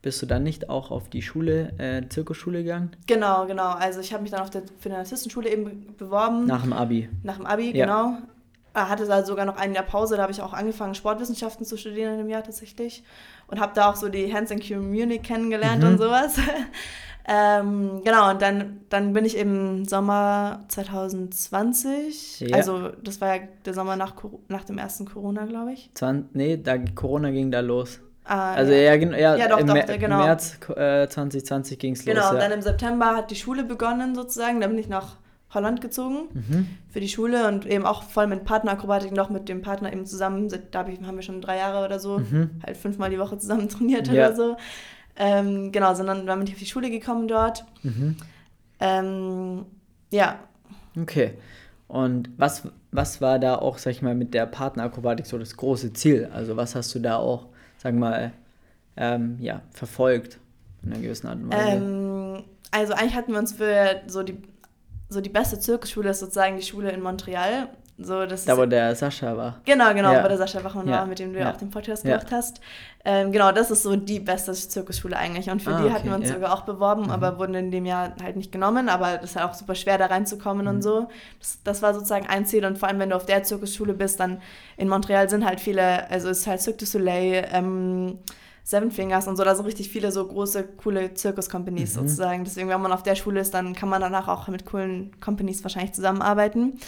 [0.00, 2.90] bist du dann nicht auch auf die Schule, äh, Zirkusschule gegangen?
[3.06, 3.70] Genau, genau.
[3.70, 4.62] Also ich habe mich dann auf der,
[4.98, 6.46] Assistenschule eben beworben.
[6.46, 7.08] Nach dem Abi.
[7.22, 7.86] Nach dem Abi, ja.
[7.86, 8.18] genau.
[8.74, 12.12] Hatte da sogar noch ein Jahr Pause, da habe ich auch angefangen, Sportwissenschaften zu studieren
[12.12, 13.04] in dem Jahr tatsächlich
[13.46, 15.90] und habe da auch so die Hands and Community kennengelernt mhm.
[15.90, 16.38] und sowas.
[17.28, 22.56] ähm, genau, und dann, dann bin ich im Sommer 2020, ja.
[22.56, 24.14] also das war ja der Sommer nach,
[24.48, 25.90] nach dem ersten Corona, glaube ich.
[25.94, 28.00] Zwan nee, da, Corona ging da los.
[28.24, 30.18] Ah, also ja, ja, ja, ja doch, im, doch, genau.
[30.18, 32.14] März äh, 2020 ging es los.
[32.14, 35.16] Genau, und dann im September hat die Schule begonnen sozusagen, dann bin ich nach
[35.54, 36.66] Holland gezogen mhm.
[36.90, 40.48] für die Schule und eben auch voll mit Partnerakrobatik noch mit dem Partner eben zusammen.
[40.70, 42.50] Da haben wir schon drei Jahre oder so, mhm.
[42.64, 44.12] halt fünfmal die Woche zusammen trainiert ja.
[44.12, 44.56] oder so.
[45.16, 47.64] Ähm, genau, sondern dann bin ich auf die Schule gekommen dort.
[47.82, 48.16] Mhm.
[48.80, 49.66] Ähm,
[50.10, 50.38] ja.
[50.98, 51.34] Okay.
[51.86, 55.92] Und was, was war da auch, sag ich mal, mit der Partnerakrobatik so das große
[55.92, 56.30] Ziel?
[56.32, 58.32] Also was hast du da auch, sag mal,
[58.96, 60.38] ähm, ja, verfolgt
[60.82, 61.76] in einer gewissen Art und Weise?
[61.76, 64.38] Ähm, also eigentlich hatten wir uns für so die
[65.12, 67.68] so die beste Zirkusschule ist sozusagen die Schule in Montreal.
[67.98, 69.60] So, das da, wo der Sascha war.
[69.64, 70.24] Genau, genau, ja.
[70.24, 70.98] wo der Sascha Wachmann ja.
[70.98, 72.60] war, mit dem du ja auch den Podcast gemacht hast.
[73.04, 75.50] Ähm, genau, das ist so die beste Zirkusschule eigentlich.
[75.50, 77.10] Und für ah, die okay, hatten wir uns sogar auch beworben, mhm.
[77.10, 78.88] aber wurden in dem Jahr halt nicht genommen.
[78.88, 80.72] Aber das ist halt auch super schwer, da reinzukommen mhm.
[80.76, 81.08] und so.
[81.38, 82.64] Das, das war sozusagen ein Ziel.
[82.64, 84.40] Und vor allem, wenn du auf der Zirkusschule bist, dann
[84.76, 88.18] in Montreal sind halt viele, also ist halt Cirque du Soleil, ähm,
[88.64, 92.00] Seven Fingers und so, da sind richtig viele so große, coole Zirkus-Companies mhm.
[92.00, 92.44] sozusagen.
[92.44, 95.64] Deswegen, wenn man auf der Schule ist, dann kann man danach auch mit coolen Companies
[95.64, 96.78] wahrscheinlich zusammenarbeiten.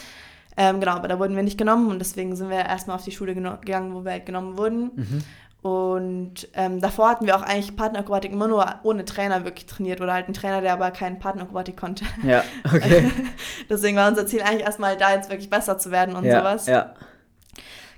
[0.57, 3.11] Ähm, genau, aber da wurden wir nicht genommen und deswegen sind wir erstmal auf die
[3.11, 4.91] Schule gegangen, wo wir halt genommen wurden.
[4.95, 5.25] Mhm.
[5.63, 10.13] Und ähm, davor hatten wir auch eigentlich Partnerakrobatik immer nur ohne Trainer wirklich trainiert oder
[10.13, 12.05] halt ein Trainer, der aber keinen Partnerakrobatik konnte.
[12.23, 13.11] Ja, okay.
[13.71, 16.67] deswegen war unser Ziel eigentlich erstmal da jetzt wirklich besser zu werden und ja, sowas.
[16.67, 16.95] Ja.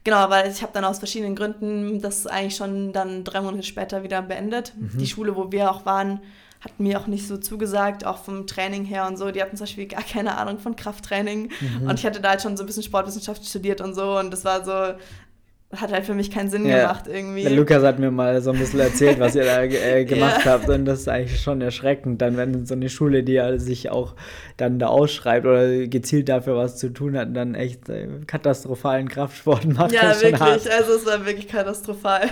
[0.07, 4.05] Genau, weil ich habe dann aus verschiedenen Gründen das eigentlich schon dann drei Monate später
[4.05, 4.73] wieder beendet.
[4.77, 4.99] Mhm.
[4.99, 6.21] Die Schule, wo wir auch waren,
[6.61, 9.33] hat mir auch nicht so zugesagt, auch vom Training her und so.
[9.33, 11.51] Die hatten zum Beispiel gar keine Ahnung von Krafttraining.
[11.61, 11.89] Mhm.
[11.89, 14.17] Und ich hatte da halt schon so ein bisschen Sportwissenschaft studiert und so.
[14.17, 14.97] Und das war so,
[15.75, 16.83] hat halt für mich keinen Sinn ja.
[16.83, 17.43] gemacht irgendwie.
[17.43, 20.53] Der Lukas hat mir mal so ein bisschen erzählt, was ihr da äh, gemacht ja.
[20.53, 23.91] habt und das ist eigentlich schon erschreckend, dann wenn so eine Schule, die ja sich
[23.91, 24.15] auch
[24.57, 29.65] dann da ausschreibt oder gezielt dafür was zu tun hat, dann echt äh, katastrophalen Kraftsport
[29.67, 29.91] macht.
[29.91, 30.71] Ja, wirklich, hart.
[30.71, 32.31] also es war wirklich katastrophal.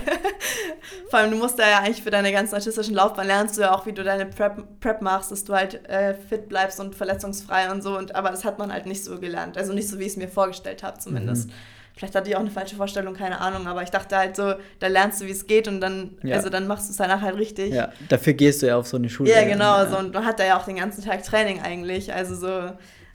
[1.10, 3.74] Vor allem, du musst da ja eigentlich für deine ganzen artistischen Laufbahn lernst du ja
[3.74, 7.72] auch, wie du deine Prep, Prep machst, dass du halt äh, fit bleibst und verletzungsfrei
[7.72, 10.04] und so, und, aber das hat man halt nicht so gelernt, also nicht so, wie
[10.04, 11.48] ich es mir vorgestellt habe zumindest.
[11.48, 11.54] Mhm.
[11.96, 14.86] Vielleicht hatte ich auch eine falsche Vorstellung, keine Ahnung, aber ich dachte halt so, da
[14.88, 16.34] lernst du, wie es geht und dann, ja.
[16.34, 17.72] also dann machst du es danach halt richtig.
[17.72, 19.30] Ja, dafür gehst du ja auf so eine Schule.
[19.30, 19.86] Ja, genau, ja.
[19.86, 22.48] so und man hat da ja auch den ganzen Tag Training eigentlich, also so,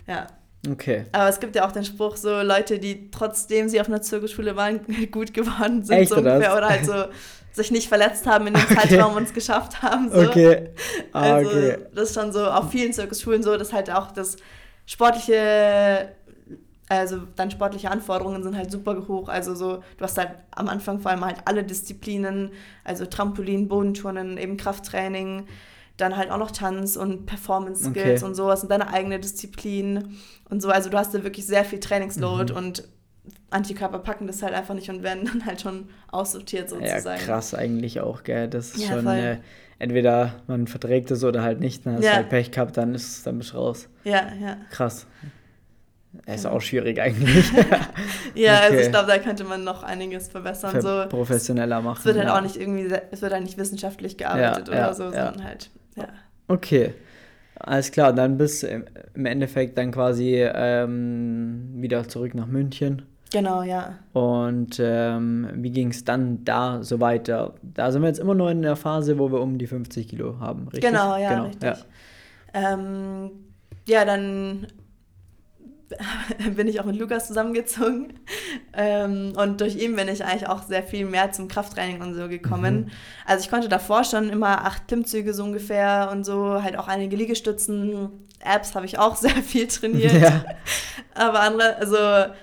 [0.08, 0.28] ja.
[0.70, 1.06] Okay.
[1.12, 4.56] Aber es gibt ja auch den Spruch, so Leute, die trotzdem sie auf einer Zirkusschule
[4.56, 4.80] waren,
[5.12, 6.94] gut geworden sind, Echt, so ungefähr, oder halt so
[7.52, 8.76] sich nicht verletzt haben in dem okay.
[8.76, 10.10] Zeitraum und es geschafft haben.
[10.10, 10.22] So.
[10.22, 10.70] Okay.
[11.12, 11.78] Ah, also okay.
[11.94, 14.38] das ist schon so auf vielen Zirkusschulen so, dass halt auch das
[14.86, 16.14] sportliche
[16.90, 19.30] also dann sportliche Anforderungen sind halt super hoch.
[19.30, 22.52] Also so, du hast halt am Anfang vor allem halt alle Disziplinen,
[22.84, 25.46] also Trampolin, Bodenturnen, eben Krafttraining,
[25.98, 28.26] dann halt auch noch Tanz und Performance Skills okay.
[28.26, 30.18] und sowas und deine eigene Disziplin
[30.50, 30.70] und so.
[30.70, 32.58] Also du hast da wirklich sehr viel Trainingsload mhm.
[32.58, 32.84] und
[33.52, 37.20] Antikörper packen das halt einfach nicht und werden dann halt schon aussortiert sozusagen.
[37.20, 38.48] Ja, krass eigentlich auch, gell.
[38.48, 39.38] Das ist ja, schon äh,
[39.78, 41.86] entweder man verträgt es oder halt nicht.
[41.86, 43.90] Dann hast du halt Pech gehabt, dann ist dann bist du raus.
[44.04, 44.58] Ja, ja.
[44.72, 45.06] Krass.
[46.26, 47.52] Ist auch schwierig eigentlich.
[48.36, 48.66] ja, okay.
[48.66, 50.72] also ich glaube, da könnte man noch einiges verbessern.
[50.72, 51.10] Ver so.
[51.10, 52.00] Professioneller machen.
[52.00, 52.38] Es wird halt ja.
[52.38, 55.70] auch nicht irgendwie, es wird halt nicht wissenschaftlich gearbeitet ja, oder ja, so, sondern halt,
[55.96, 56.08] ja.
[56.48, 56.94] Okay.
[57.60, 63.04] Alles klar, dann bist du im Endeffekt dann quasi ähm, wieder zurück nach München.
[63.32, 64.00] Genau, ja.
[64.14, 67.54] Und ähm, wie ging es dann da so weiter?
[67.62, 70.40] Da sind wir jetzt immer noch in der Phase, wo wir um die 50 Kilo
[70.40, 70.90] haben, richtig?
[70.90, 71.70] Genau, ja, genau, richtig.
[71.70, 72.74] Ja.
[72.74, 73.32] Ähm,
[73.88, 74.68] ja, dann
[76.56, 78.14] bin ich auch mit Lukas zusammengezogen.
[78.74, 82.28] Ähm, und durch ihn bin ich eigentlich auch sehr viel mehr zum Krafttraining und so
[82.28, 82.82] gekommen.
[82.82, 82.92] Mhm.
[83.26, 87.16] Also ich konnte davor schon immer acht Klimmzüge so ungefähr und so, halt auch einige
[87.16, 88.10] Liegestützen.
[88.44, 90.14] Apps habe ich auch sehr viel trainiert.
[90.14, 90.46] Ja.
[91.16, 91.98] Aber andere, also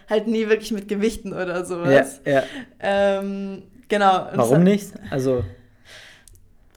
[0.09, 2.20] halt nie wirklich mit Gewichten oder sowas.
[2.24, 2.42] Ja, ja.
[2.80, 4.26] Ähm, genau.
[4.35, 4.92] Warum nicht?
[5.11, 5.44] Also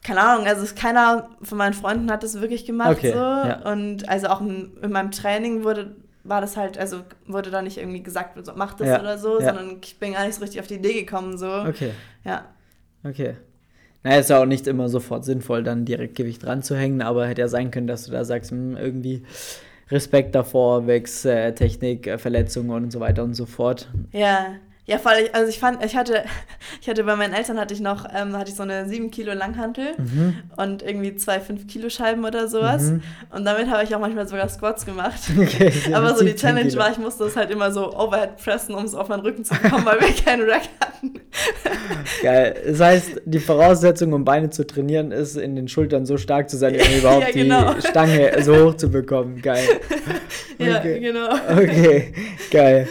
[0.02, 3.18] keine Ahnung, also keiner von meinen Freunden hat das wirklich gemacht okay, so.
[3.18, 3.60] Ja.
[3.70, 7.78] Und also auch in, in meinem Training wurde war das halt, also wurde da nicht
[7.78, 9.54] irgendwie gesagt, so, mach das ja, oder so, ja.
[9.54, 11.50] sondern ich bin gar nicht so richtig auf die Idee gekommen, so.
[11.50, 11.92] Okay.
[12.24, 12.46] Ja.
[13.04, 13.34] Okay.
[14.02, 17.26] Naja, ist ja auch nicht immer sofort sinnvoll, dann direkt Gewicht dran zu hängen, aber
[17.26, 19.24] hätte ja sein können, dass du da sagst, hm, irgendwie
[19.90, 23.88] Respekt davor, wächst äh, Technik, äh, Verletzungen und so weiter und so fort.
[24.12, 24.54] Ja.
[24.90, 25.12] Ja, voll.
[25.22, 26.24] Ich, also ich fand, ich hatte,
[26.80, 29.32] ich hatte bei meinen Eltern hatte ich noch, ähm, hatte ich so eine 7 Kilo
[29.32, 30.38] Langhantel mhm.
[30.56, 32.90] und irgendwie zwei 5 Kilo Scheiben oder sowas.
[32.90, 33.02] Mhm.
[33.32, 35.20] Und damit habe ich auch manchmal sogar Squats gemacht.
[35.40, 36.82] Okay, Aber so die Challenge Kilo.
[36.82, 39.54] war, ich musste das halt immer so overhead pressen, um es auf meinen Rücken zu
[39.54, 41.20] bekommen, weil wir keinen Rack hatten.
[42.22, 42.56] Geil.
[42.66, 46.56] Das heißt, die Voraussetzung, um Beine zu trainieren, ist, in den Schultern so stark zu
[46.58, 47.74] sein, um überhaupt ja, genau.
[47.74, 49.40] die Stange so hoch zu bekommen.
[49.40, 49.66] Geil.
[50.58, 50.68] Okay.
[50.68, 51.28] Ja, genau.
[51.52, 52.12] Okay,
[52.50, 52.88] geil.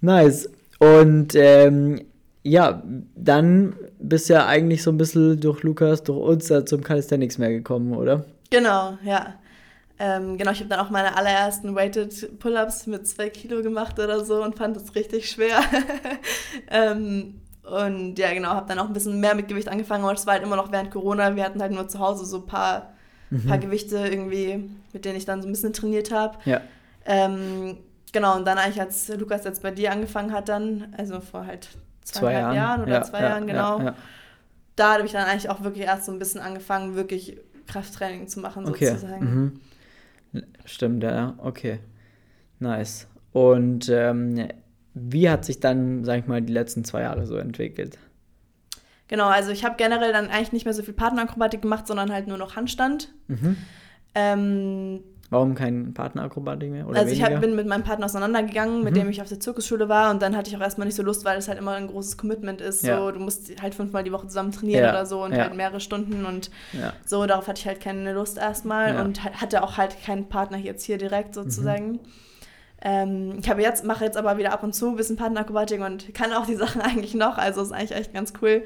[0.00, 0.48] Nice.
[0.78, 2.00] Und ähm,
[2.42, 2.82] ja,
[3.16, 7.38] dann bist du ja eigentlich so ein bisschen durch Lukas, durch uns da zum Calisthenics
[7.38, 8.24] mehr gekommen, oder?
[8.50, 9.34] Genau, ja.
[9.98, 14.24] Ähm, genau, ich habe dann auch meine allerersten Weighted Pull-Ups mit zwei Kilo gemacht oder
[14.24, 15.58] so und fand das richtig schwer.
[16.70, 20.26] ähm, und ja, genau, habe dann auch ein bisschen mehr mit Gewicht angefangen, aber es
[20.26, 21.34] war halt immer noch während Corona.
[21.34, 22.92] Wir hatten halt nur zu Hause so ein paar,
[23.30, 23.46] mhm.
[23.46, 26.38] paar Gewichte irgendwie, mit denen ich dann so ein bisschen trainiert habe.
[26.44, 26.60] Ja.
[27.06, 27.78] Ähm,
[28.16, 31.68] Genau, und dann eigentlich, als Lukas jetzt bei dir angefangen hat, dann, also vor halt
[32.02, 32.56] zwei Jahren.
[32.56, 33.78] Jahren oder ja, zwei ja, Jahren, genau.
[33.78, 33.94] Ja,
[34.74, 38.40] da habe ich dann eigentlich auch wirklich erst so ein bisschen angefangen, wirklich Krafttraining zu
[38.40, 38.86] machen, okay.
[38.86, 39.60] sozusagen.
[40.32, 40.42] Mhm.
[40.64, 41.78] Stimmt, ja, okay.
[42.58, 43.06] Nice.
[43.32, 44.48] Und ähm,
[44.94, 47.98] wie hat sich dann, sag ich mal, die letzten zwei Jahre so entwickelt?
[49.08, 52.28] Genau, also ich habe generell dann eigentlich nicht mehr so viel Partnerakrobatik gemacht, sondern halt
[52.28, 53.12] nur noch Handstand.
[53.28, 53.58] Mhm.
[54.14, 56.86] Ähm, Warum kein Partnerakrobatik mehr?
[56.86, 57.34] Oder also weniger?
[57.34, 59.00] ich bin mit meinem Partner auseinandergegangen, mit mhm.
[59.00, 61.24] dem ich auf der Zirkusschule war und dann hatte ich auch erstmal nicht so Lust,
[61.24, 62.84] weil es halt immer ein großes Commitment ist.
[62.84, 62.98] Ja.
[62.98, 64.90] So, du musst halt fünfmal die Woche zusammen trainieren ja.
[64.90, 65.44] oder so und ja.
[65.44, 66.50] halt mehrere Stunden und
[67.04, 70.84] so, darauf hatte ich halt keine Lust erstmal und hatte auch halt keinen Partner jetzt
[70.84, 71.92] hier direkt sozusagen.
[71.92, 72.00] Mhm.
[72.82, 76.14] Ähm, ich habe jetzt, mache jetzt aber wieder ab und zu ein bisschen Partnerakrobatik und
[76.14, 78.64] kann auch die Sachen eigentlich noch, also ist eigentlich echt ganz cool.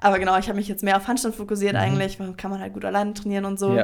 [0.00, 1.80] Aber genau, ich habe mich jetzt mehr auf Handstand fokussiert mhm.
[1.80, 3.76] eigentlich, kann man halt gut alleine trainieren und so.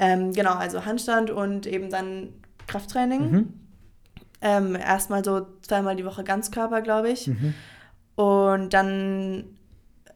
[0.00, 2.30] Ähm, genau, also Handstand und eben dann
[2.66, 3.30] Krafttraining.
[3.30, 3.52] Mhm.
[4.40, 7.26] Ähm, erstmal so zweimal die Woche Ganzkörper, glaube ich.
[7.26, 7.54] Mhm.
[8.16, 9.44] Und dann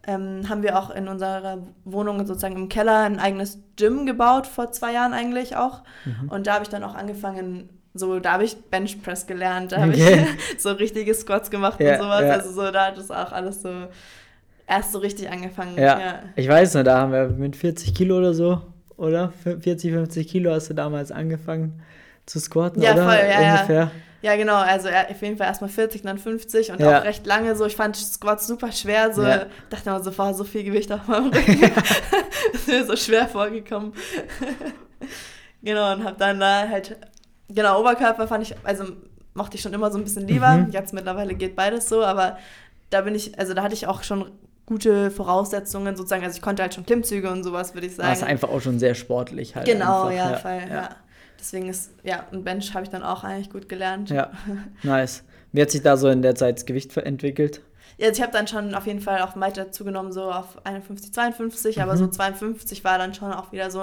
[0.06, 4.72] ähm, haben wir auch in unserer Wohnung sozusagen im Keller ein eigenes Gym gebaut, vor
[4.72, 5.82] zwei Jahren eigentlich auch.
[6.04, 6.28] Mhm.
[6.30, 9.92] Und da habe ich dann auch angefangen, so, da habe ich Benchpress gelernt, da habe
[9.92, 10.26] okay.
[10.52, 12.22] ich so richtige Squats gemacht ja, und sowas.
[12.22, 12.30] Ja.
[12.32, 13.70] Also so, da hat es auch alles so
[14.66, 15.76] erst so richtig angefangen.
[15.76, 16.00] Ja.
[16.00, 16.18] ja.
[16.36, 18.62] Ich weiß noch, da haben wir mit 40 Kilo oder so,
[18.96, 19.32] oder?
[19.42, 21.82] 40, 50 Kilo hast du damals angefangen
[22.26, 23.04] zu squatten, ja, oder?
[23.04, 23.80] Voll, ja, Ungefähr.
[23.80, 23.90] Ja.
[24.24, 24.56] Ja, genau.
[24.56, 26.98] Also auf jeden Fall erstmal 40, dann 50 und ja.
[26.98, 27.66] auch recht lange so.
[27.66, 29.12] Ich fand Squats super schwer.
[29.12, 29.44] So ja.
[29.68, 31.60] dachte mir so, war so viel Gewicht auf meinem Rücken.
[31.60, 33.92] das ist mir so schwer vorgekommen.
[35.62, 36.96] genau, und habe dann da halt,
[37.50, 38.86] genau, Oberkörper fand ich, also
[39.34, 40.52] mochte ich schon immer so ein bisschen lieber.
[40.52, 40.70] Mhm.
[40.70, 42.38] Jetzt mittlerweile geht beides so, aber
[42.88, 44.30] da bin ich, also da hatte ich auch schon
[44.66, 46.24] gute Voraussetzungen sozusagen.
[46.24, 48.08] Also ich konnte halt schon Klimmzüge und sowas, würde ich sagen.
[48.08, 49.66] Das ist einfach auch schon sehr sportlich halt.
[49.66, 50.30] Genau, einfach.
[50.30, 50.74] ja, voll, ja.
[50.74, 50.88] ja.
[51.38, 54.08] Deswegen ist, ja, ein Bench habe ich dann auch eigentlich gut gelernt.
[54.10, 54.30] Ja,
[54.82, 55.24] nice.
[55.52, 57.60] Wie hat sich da so in der Zeit das Gewicht entwickelt?
[57.98, 61.12] Ja, also ich habe dann schon auf jeden Fall auch weiter zugenommen, so auf 51,
[61.12, 61.82] 52, mhm.
[61.82, 63.82] aber so 52 war dann schon auch wieder so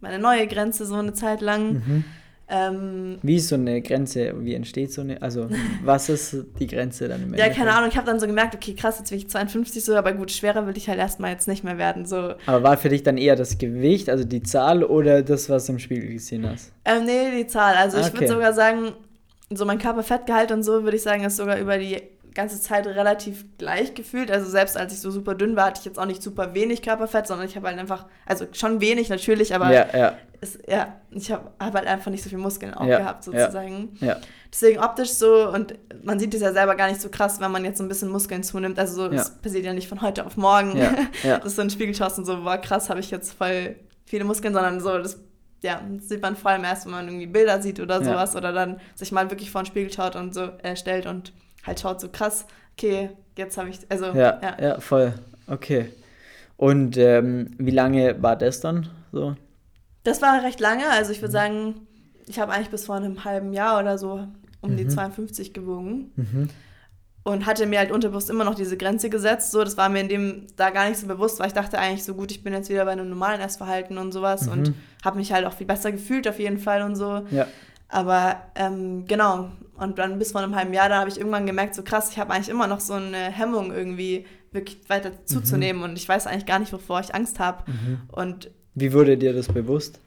[0.00, 1.72] meine neue Grenze, so eine Zeit lang.
[1.72, 2.04] Mhm.
[2.48, 4.34] Ähm, Wie ist so eine Grenze?
[4.44, 5.20] Wie entsteht so eine?
[5.22, 5.48] Also,
[5.84, 7.88] was ist die Grenze dann im Ja, keine Ahnung.
[7.90, 10.66] Ich habe dann so gemerkt, okay, krass, jetzt will ich 52 so, aber gut, schwerer
[10.66, 12.04] will ich halt erstmal jetzt nicht mehr werden.
[12.04, 12.34] So.
[12.46, 15.72] Aber war für dich dann eher das Gewicht, also die Zahl oder das, was du
[15.72, 16.72] im Spiegel gesehen hast?
[16.84, 17.74] Ähm, nee, die Zahl.
[17.74, 18.92] Also, ich würde sogar sagen,
[19.50, 22.02] so mein Körperfettgehalt und so, würde ich sagen, ist sogar über die
[22.34, 24.30] ganze Zeit relativ gleich gefühlt.
[24.30, 26.82] Also selbst als ich so super dünn war, hatte ich jetzt auch nicht super wenig
[26.82, 30.14] Körperfett, sondern ich habe halt einfach, also schon wenig natürlich, aber ja, ja.
[30.40, 33.96] Es, ja ich habe hab halt einfach nicht so viel Muskeln auch ja, gehabt sozusagen.
[34.00, 34.18] Ja,
[34.52, 37.64] Deswegen optisch so, und man sieht es ja selber gar nicht so krass, wenn man
[37.64, 38.78] jetzt so ein bisschen Muskeln zunimmt.
[38.78, 40.78] Also so, das passiert ja nicht von heute auf morgen,
[41.22, 44.24] dass du in den Spiegel schaust und so, boah krass, habe ich jetzt voll viele
[44.24, 45.18] Muskeln, sondern so, das
[45.62, 48.52] ja, das sieht man vor allem erst, wenn man irgendwie Bilder sieht oder sowas oder
[48.52, 52.00] dann sich mal wirklich vor den Spiegel schaut und so äh, stellt und halt schaut
[52.00, 52.46] so krass,
[52.76, 54.80] okay, jetzt habe ich, also ja, ja, ja.
[54.80, 55.14] voll,
[55.46, 55.90] okay.
[56.56, 59.34] Und ähm, wie lange war das dann so?
[60.04, 61.32] Das war recht lange, also ich würde mhm.
[61.32, 61.74] sagen,
[62.26, 64.28] ich habe eigentlich bis vor einem halben Jahr oder so
[64.62, 64.76] um mhm.
[64.78, 66.12] die 52 gewogen.
[66.16, 66.48] Mhm.
[67.24, 69.52] Und hatte mir halt unterbewusst immer noch diese Grenze gesetzt.
[69.52, 72.02] So, das war mir in dem da gar nicht so bewusst, weil ich dachte eigentlich
[72.02, 74.74] so gut, ich bin jetzt wieder bei einem normalen Essverhalten und sowas und mhm.
[75.04, 77.24] habe mich halt auch viel besser gefühlt auf jeden Fall und so.
[77.30, 77.46] Ja.
[77.92, 81.74] Aber ähm, genau, und dann bis vor einem halben Jahr, da habe ich irgendwann gemerkt,
[81.74, 85.26] so krass, ich habe eigentlich immer noch so eine Hemmung irgendwie wirklich weiter mhm.
[85.26, 87.70] zuzunehmen und ich weiß eigentlich gar nicht, wovor ich Angst habe.
[87.70, 88.00] Mhm.
[88.08, 90.00] Und wie wurde dir das bewusst?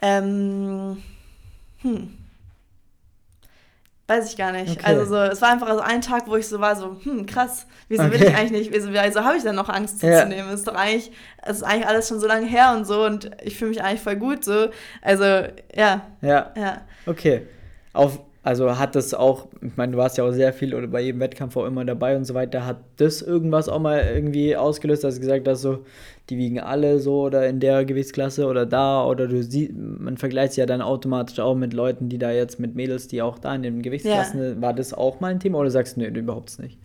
[0.00, 1.02] Ähm,
[1.82, 2.16] hm.
[4.08, 4.70] Weiß ich gar nicht.
[4.70, 4.84] Okay.
[4.84, 7.66] Also so, es war einfach so ein Tag, wo ich so war, so, hm, krass,
[7.88, 8.12] wieso okay.
[8.12, 10.46] will ich eigentlich nicht, wieso, wieso habe ich denn noch Angst zuzunehmen?
[10.46, 10.52] Ja.
[10.52, 11.10] Ist doch eigentlich,
[11.42, 14.00] es ist eigentlich alles schon so lange her und so und ich fühle mich eigentlich
[14.00, 14.68] voll gut so.
[15.02, 15.24] Also,
[15.74, 16.02] ja.
[16.20, 16.52] Ja.
[16.56, 16.82] Ja.
[17.06, 17.48] Okay.
[17.92, 21.00] Auf, also hat das auch, ich meine, du warst ja auch sehr viel oder bei
[21.00, 25.02] jedem Wettkampf auch immer dabei und so weiter, hat das irgendwas auch mal irgendwie ausgelöst,
[25.02, 25.84] dass du gesagt hast, so,
[26.30, 30.52] die wiegen alle so oder in der Gewichtsklasse oder da oder du siehst, man vergleicht
[30.52, 33.52] sich ja dann automatisch auch mit Leuten, die da jetzt mit Mädels, die auch da
[33.52, 34.62] in den Gewichtsklassen, ja.
[34.62, 36.78] war das auch mal ein Thema oder sagst du, nee, überhaupt nicht?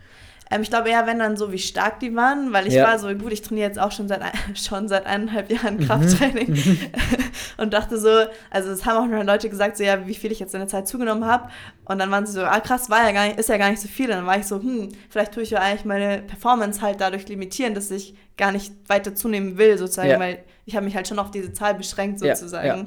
[0.51, 2.83] Ähm, ich glaube eher, wenn dann so, wie stark die waren, weil ich ja.
[2.83, 4.21] war so, gut, ich trainiere jetzt auch schon seit,
[4.53, 5.87] schon seit eineinhalb Jahren mhm.
[5.87, 6.77] Krafttraining mhm.
[7.57, 8.09] und dachte so,
[8.49, 10.67] also es haben auch noch Leute gesagt, so ja, wie viel ich jetzt in der
[10.67, 11.49] Zeit zugenommen habe
[11.85, 13.81] und dann waren sie so, ah krass, war ja gar nicht, ist ja gar nicht
[13.81, 16.81] so viel und dann war ich so, hm, vielleicht tue ich ja eigentlich meine Performance
[16.81, 20.19] halt dadurch limitieren, dass ich gar nicht weiter zunehmen will, sozusagen, ja.
[20.19, 22.67] weil ich habe mich halt schon auf diese Zahl beschränkt, sozusagen.
[22.67, 22.85] Ja, ja.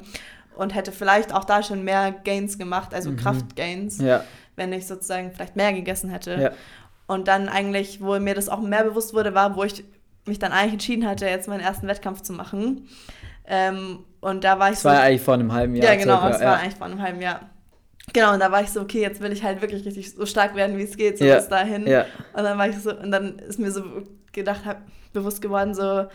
[0.57, 3.16] Und hätte vielleicht auch da schon mehr Gains gemacht, also mhm.
[3.16, 3.98] Kraftgains,
[4.55, 6.55] wenn ich sozusagen vielleicht mehr gegessen hätte.
[7.06, 9.84] Und dann eigentlich, wo mir das auch mehr bewusst wurde, war, wo ich
[10.26, 12.88] mich dann eigentlich entschieden hatte, jetzt meinen ersten Wettkampf zu machen.
[13.46, 14.88] Ähm, und da war ich das so.
[14.88, 15.92] Das war eigentlich vor einem halben Jahr.
[15.92, 17.40] Ja, genau, circa, das war eigentlich vor einem halben Jahr.
[18.12, 20.54] Genau, und da war ich so, okay, jetzt will ich halt wirklich richtig so stark
[20.54, 21.86] werden, wie es geht, so ja, bis dahin.
[21.86, 22.06] Ja.
[22.32, 23.82] Und dann war ich so, und dann ist mir so
[24.32, 26.06] gedacht, hab, bewusst geworden, so,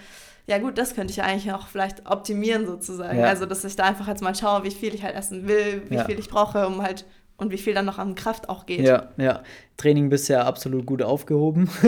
[0.45, 3.19] ja gut, das könnte ich ja eigentlich auch vielleicht optimieren sozusagen.
[3.19, 3.25] Ja.
[3.25, 5.99] Also, dass ich da einfach jetzt mal schaue, wie viel ich halt essen will, wie
[5.99, 7.05] viel ich brauche, um halt
[7.39, 8.81] und wie viel dann noch an Kraft auch geht.
[8.81, 9.43] Ja, ja.
[9.77, 11.69] Training bist ja absolut gut aufgehoben.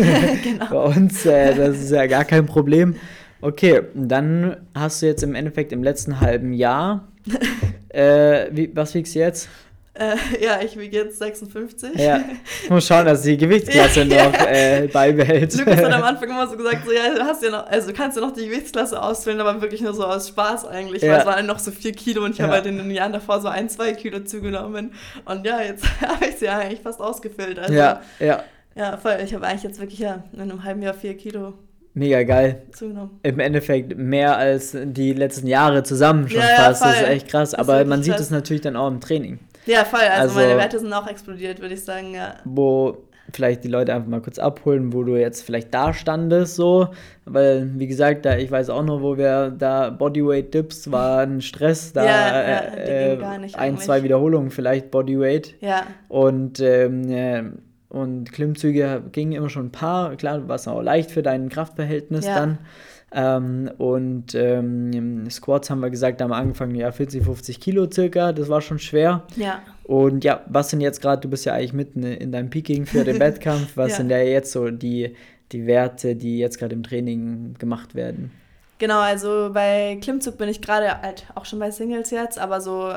[0.43, 0.69] genau.
[0.69, 2.95] Bei uns, äh, das ist ja gar kein Problem.
[3.41, 7.07] Okay, dann hast du jetzt im Endeffekt im letzten halben Jahr,
[7.89, 9.49] äh, wie, was wiegst du jetzt?
[9.93, 11.95] Äh, ja, ich wiege jetzt 56.
[11.95, 12.21] Ja,
[12.63, 15.54] ich muss schauen, dass die Gewichtsklasse ja, noch äh, beibehält.
[15.58, 18.17] Lukas hat am Anfang immer so gesagt, so, ja, du hast ja noch, also kannst
[18.17, 21.12] ja noch die Gewichtsklasse ausfüllen, aber wirklich nur so aus Spaß eigentlich, ja.
[21.12, 22.45] weil es waren noch so vier Kilo und ich ja.
[22.45, 24.93] habe halt in den Jahren davor so ein, zwei Kilo zugenommen
[25.25, 27.60] und ja, jetzt habe ich sie ja eigentlich fast ausgefüllt.
[27.60, 28.43] Also, ja, ja.
[28.73, 31.54] Ja, voll, ich habe eigentlich jetzt wirklich ja in einem halben Jahr vier Kilo
[31.93, 32.62] Mega geil.
[32.71, 33.19] Zugenommen.
[33.21, 36.82] Im Endeffekt mehr als die letzten Jahre zusammen schon ja, fast.
[36.82, 37.54] Ja, das ist echt krass.
[37.54, 39.39] Aber man sieht es natürlich dann auch im Training.
[39.65, 40.00] Ja, voll.
[40.00, 42.36] Also, also meine Werte sind auch explodiert, würde ich sagen, ja.
[42.45, 42.97] Wo
[43.34, 46.89] vielleicht die Leute einfach mal kurz abholen, wo du jetzt vielleicht da standest, so.
[47.26, 51.41] Weil, wie gesagt, da, ich weiß auch noch, wo wir da Bodyweight Dips war ein
[51.41, 53.86] Stress, da ja, äh, äh, ein, eigentlich.
[53.86, 55.56] zwei Wiederholungen vielleicht Bodyweight.
[55.62, 55.84] Ja.
[56.08, 57.43] Und, ähm, äh,
[57.89, 62.26] und Klimmzüge gingen immer schon ein paar, klar, war es auch leicht für dein Kraftverhältnis
[62.26, 62.36] ja.
[62.36, 62.58] dann.
[63.13, 67.89] Ähm, und ähm, Squats haben wir gesagt, da haben wir angefangen, ja, 40, 50 Kilo
[67.91, 69.24] circa, das war schon schwer.
[69.36, 69.62] Ja.
[69.84, 73.04] Und ja, was sind jetzt gerade, du bist ja eigentlich mitten in deinem Peaking für
[73.04, 73.97] den Wettkampf, was ja.
[73.97, 75.15] sind ja jetzt so die,
[75.52, 78.32] die Werte, die jetzt gerade im Training gemacht werden?
[78.78, 82.93] Genau, also bei Klimmzug bin ich gerade halt auch schon bei Singles jetzt, aber so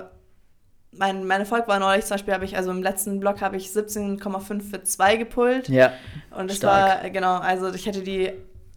[0.92, 3.66] mein, mein Erfolg war neulich zum Beispiel, habe ich, also im letzten Block habe ich
[3.66, 5.68] 17,5 für 2 gepult.
[5.68, 5.92] Ja.
[6.30, 8.32] Und das war, genau, also ich hätte die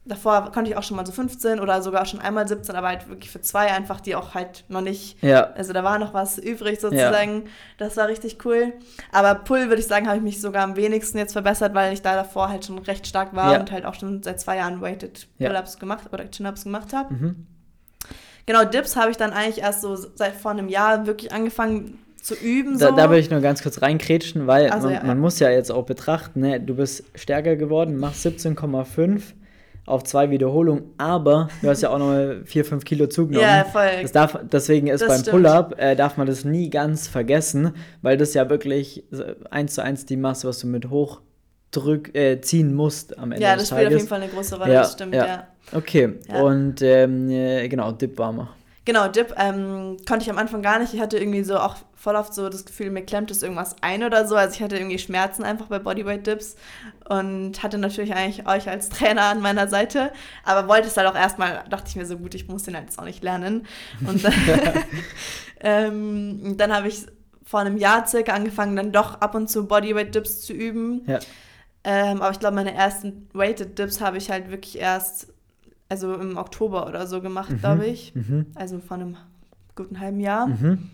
[0.08, 3.08] davor konnte ich auch schon mal so 15 oder sogar schon einmal 17, aber halt
[3.10, 5.52] wirklich für zwei einfach, die auch halt noch nicht, ja.
[5.54, 7.44] also da war noch was übrig sozusagen.
[7.44, 7.50] Ja.
[7.78, 8.74] Das war richtig cool.
[9.12, 12.02] Aber Pull, würde ich sagen, habe ich mich sogar am wenigsten jetzt verbessert, weil ich
[12.02, 13.60] da davor halt schon recht stark war ja.
[13.60, 17.14] und halt auch schon seit zwei Jahren Weighted Pull-Ups gemacht oder Chin-Ups gemacht habe.
[17.14, 17.48] Mhm.
[18.46, 22.36] Genau, Dips habe ich dann eigentlich erst so seit vor einem Jahr wirklich angefangen zu
[22.36, 22.78] üben.
[22.78, 22.88] So.
[22.88, 25.72] Da, da will ich nur ganz kurz reinkrätschen, weil also, man, man muss ja jetzt
[25.72, 26.60] auch betrachten, ne?
[26.60, 29.22] du bist stärker geworden, machst 17,5
[29.88, 33.48] auf zwei Wiederholungen, aber du hast ja auch noch 4, 5 Kilo zugenommen.
[33.48, 34.02] Ja, voll.
[34.02, 38.18] Das darf, deswegen ist das beim Pull-Up, äh, darf man das nie ganz vergessen, weil
[38.18, 39.06] das ja wirklich
[39.50, 41.22] eins zu eins die Masse, was du mit hoch
[41.72, 44.74] drück, äh, ziehen musst am Ende Ja, das spielt auf jeden Fall eine große Rolle,
[44.74, 45.26] ja, das stimmt, ja.
[45.26, 45.48] ja.
[45.74, 46.42] Okay, ja.
[46.42, 48.50] und ähm, äh, genau, Dip war mal.
[48.88, 50.94] Genau, Dip ähm, konnte ich am Anfang gar nicht.
[50.94, 54.02] Ich hatte irgendwie so auch voll oft so das Gefühl, mir klemmt es irgendwas ein
[54.02, 54.38] oder so.
[54.38, 56.56] Also ich hatte irgendwie Schmerzen einfach bei Bodyweight Dips
[57.10, 60.14] und hatte natürlich eigentlich euch als Trainer an meiner Seite,
[60.46, 62.86] aber wollte es halt auch erstmal, dachte ich mir so gut, ich muss den halt
[62.86, 63.68] jetzt auch nicht lernen.
[64.08, 64.34] Und dann,
[65.60, 67.08] ähm, dann habe ich
[67.44, 71.02] vor einem Jahr circa angefangen, dann doch ab und zu Bodyweight Dips zu üben.
[71.08, 71.20] Ja.
[71.84, 75.28] Ähm, aber ich glaube, meine ersten Weighted Dips habe ich halt wirklich erst
[75.90, 77.60] also im Oktober oder so gemacht, mhm.
[77.60, 78.14] glaube ich.
[78.16, 78.48] Mhm.
[78.56, 79.18] Also vor einem
[79.76, 80.48] guten halben Jahr.
[80.48, 80.90] Mhm.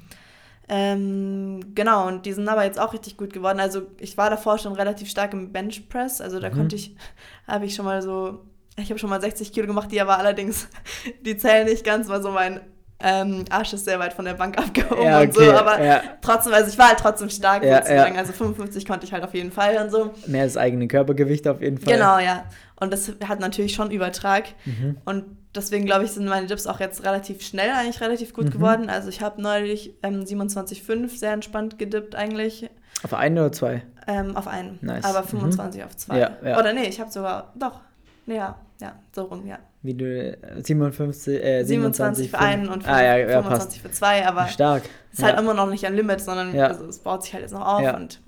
[0.69, 3.60] Ähm, genau, und die sind aber jetzt auch richtig gut geworden.
[3.60, 6.53] Also ich war davor schon relativ stark im Benchpress, also da mhm.
[6.53, 6.95] konnte ich,
[7.47, 8.45] habe ich schon mal so,
[8.77, 10.69] ich habe schon mal 60 Kilo gemacht, die aber allerdings,
[11.25, 12.62] die zählen nicht ganz, weil so mein
[13.06, 16.01] ähm, Arsch ist sehr weit von der Bank abgehoben ja, okay, und so, aber ja.
[16.21, 19.34] trotzdem, also ich war halt trotzdem stark ja, sozusagen, also 55 konnte ich halt auf
[19.34, 20.13] jeden Fall und so.
[20.27, 21.93] Mehr als eigene Körpergewicht auf jeden Fall.
[21.93, 22.45] Genau, ja.
[22.83, 24.45] Und das hat natürlich schon Übertrag.
[24.65, 24.97] Mhm.
[25.05, 28.51] Und deswegen glaube ich, sind meine Dips auch jetzt relativ schnell eigentlich relativ gut mhm.
[28.51, 28.89] geworden.
[28.89, 32.69] Also ich habe neulich ähm, 27,5 sehr entspannt gedippt eigentlich.
[33.03, 33.83] Auf einen oder zwei?
[34.07, 34.79] Ähm, auf einen.
[34.81, 35.03] Nice.
[35.05, 35.87] Aber 25 mhm.
[35.87, 36.19] auf zwei.
[36.19, 36.59] Ja, ja.
[36.59, 37.79] Oder nee, ich habe sogar, doch,
[38.25, 39.59] ja, ja, so rum, ja.
[39.81, 44.83] Wie du 57, äh, 27 für einen und ah, ja, 25 für zwei, aber stark.
[45.11, 47.65] ist halt immer noch nicht ein Limit, sondern also, es baut sich halt jetzt noch
[47.65, 48.21] auf und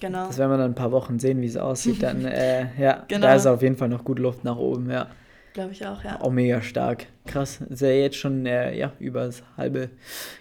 [0.00, 0.26] Genau.
[0.26, 2.02] Das werden wir dann ein paar Wochen sehen, wie es aussieht.
[2.02, 3.26] Dann, äh, ja, genau.
[3.26, 5.08] da ist auf jeden Fall noch gut Luft nach oben, ja.
[5.54, 6.20] Glaube ich auch, ja.
[6.20, 7.06] Auch mega stark.
[7.26, 7.60] Krass.
[7.70, 9.90] Ist ja jetzt schon äh, ja, über das halbe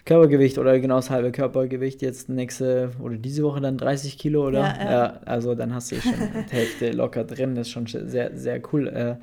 [0.05, 2.01] Körpergewicht oder genau das halbe Körpergewicht.
[2.01, 4.61] Jetzt nächste oder diese Woche dann 30 Kilo, oder?
[4.61, 4.91] Ja, ja.
[4.91, 6.13] ja also dann hast du schon
[6.49, 7.53] die Hälfte locker drin.
[7.53, 8.87] Das ist schon sehr, sehr cool.
[8.87, 9.15] Äh.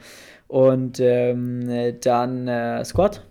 [0.47, 1.69] Und ähm,
[2.03, 3.25] dann äh, Squat.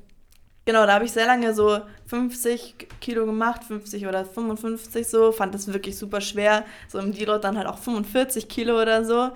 [0.70, 5.56] Genau, da habe ich sehr lange so 50 Kilo gemacht, 50 oder 55 so, fand
[5.56, 6.64] das wirklich super schwer.
[6.90, 9.32] So im Deload dann halt auch 45 Kilo oder so.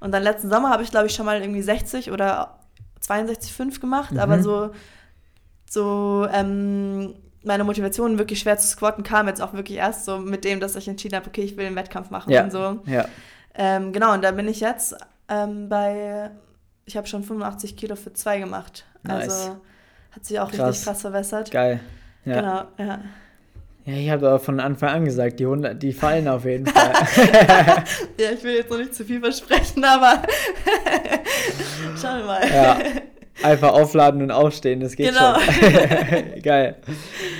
[0.00, 2.58] Und dann letzten Sommer habe ich, glaube ich, schon mal irgendwie 60 oder
[3.06, 4.18] 62,5 gemacht, mhm.
[4.18, 4.70] aber so,
[5.68, 10.42] so ähm, meine Motivation wirklich schwer zu squatten kam jetzt auch wirklich erst so mit
[10.42, 12.44] dem, dass ich entschieden habe, okay, ich will einen Wettkampf machen ja.
[12.44, 12.80] und so.
[12.86, 13.04] Ja.
[13.54, 14.96] Ähm, genau, und da bin ich jetzt
[15.28, 16.30] ähm, bei,
[16.86, 18.86] ich habe schon 85 Kilo für zwei gemacht.
[19.02, 19.24] Nice.
[19.24, 19.60] Also
[20.10, 20.70] hat sich auch krass.
[20.70, 21.50] richtig krass verbessert.
[21.50, 21.80] Geil.
[22.24, 22.40] Ja.
[22.40, 23.00] Genau, ja.
[23.88, 26.92] Ja, ich habe aber von Anfang an gesagt, die 100, die fallen auf jeden Fall.
[28.20, 30.22] ja, ich will jetzt noch nicht zu viel versprechen, aber
[31.98, 32.48] schauen wir mal.
[32.52, 32.78] Ja,
[33.42, 35.40] einfach aufladen und aufstehen, das geht genau.
[35.40, 36.42] schon.
[36.42, 36.76] Geil.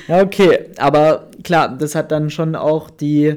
[0.07, 3.37] Ja, okay, aber klar, das hat dann schon auch die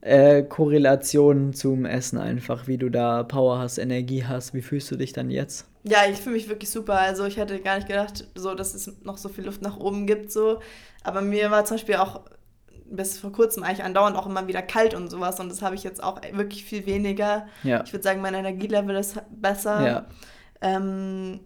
[0.00, 4.54] äh, Korrelation zum Essen einfach, wie du da Power hast, Energie hast.
[4.54, 5.67] Wie fühlst du dich dann jetzt?
[5.84, 6.98] Ja, ich fühle mich wirklich super.
[6.98, 10.06] Also ich hätte gar nicht gedacht, so, dass es noch so viel Luft nach oben
[10.06, 10.32] gibt.
[10.32, 10.60] So.
[11.04, 12.22] Aber mir war zum Beispiel auch
[12.90, 15.38] bis vor kurzem eigentlich andauernd auch immer wieder kalt und sowas.
[15.40, 17.46] Und das habe ich jetzt auch wirklich viel weniger.
[17.62, 17.82] Ja.
[17.84, 19.86] Ich würde sagen, mein Energielevel ist besser.
[19.86, 20.06] Ja.
[20.60, 21.40] Ähm,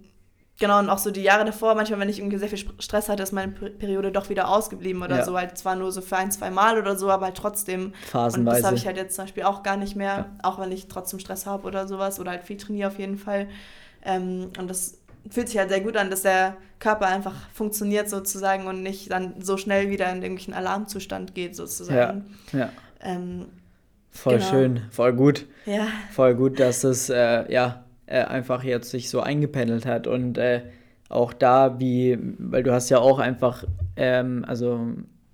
[0.58, 3.22] genau, und auch so die Jahre davor, manchmal, wenn ich irgendwie sehr viel Stress hatte,
[3.22, 5.24] ist meine Periode doch wieder ausgeblieben oder ja.
[5.24, 5.36] so.
[5.36, 7.92] Halt zwar nur so für ein, zwei Mal oder so, aber halt trotzdem.
[8.10, 8.38] Phasenweise.
[8.38, 10.88] Und das habe ich halt jetzt zum Beispiel auch gar nicht mehr, auch wenn ich
[10.88, 13.48] trotzdem Stress habe oder sowas oder halt viel trainiere auf jeden Fall.
[14.04, 14.98] Ähm, und das
[15.30, 19.34] fühlt sich halt sehr gut an, dass der Körper einfach funktioniert sozusagen und nicht dann
[19.40, 22.24] so schnell wieder in irgendwelchen Alarmzustand geht sozusagen.
[22.52, 22.68] Ja, ja.
[23.00, 23.46] Ähm,
[24.10, 24.50] voll genau.
[24.50, 25.46] schön, voll gut.
[25.64, 25.86] Ja.
[26.10, 30.62] Voll gut, dass es äh, ja äh, einfach jetzt sich so eingependelt hat und äh,
[31.08, 33.64] auch da, wie, weil du hast ja auch einfach,
[33.96, 34.88] ähm, also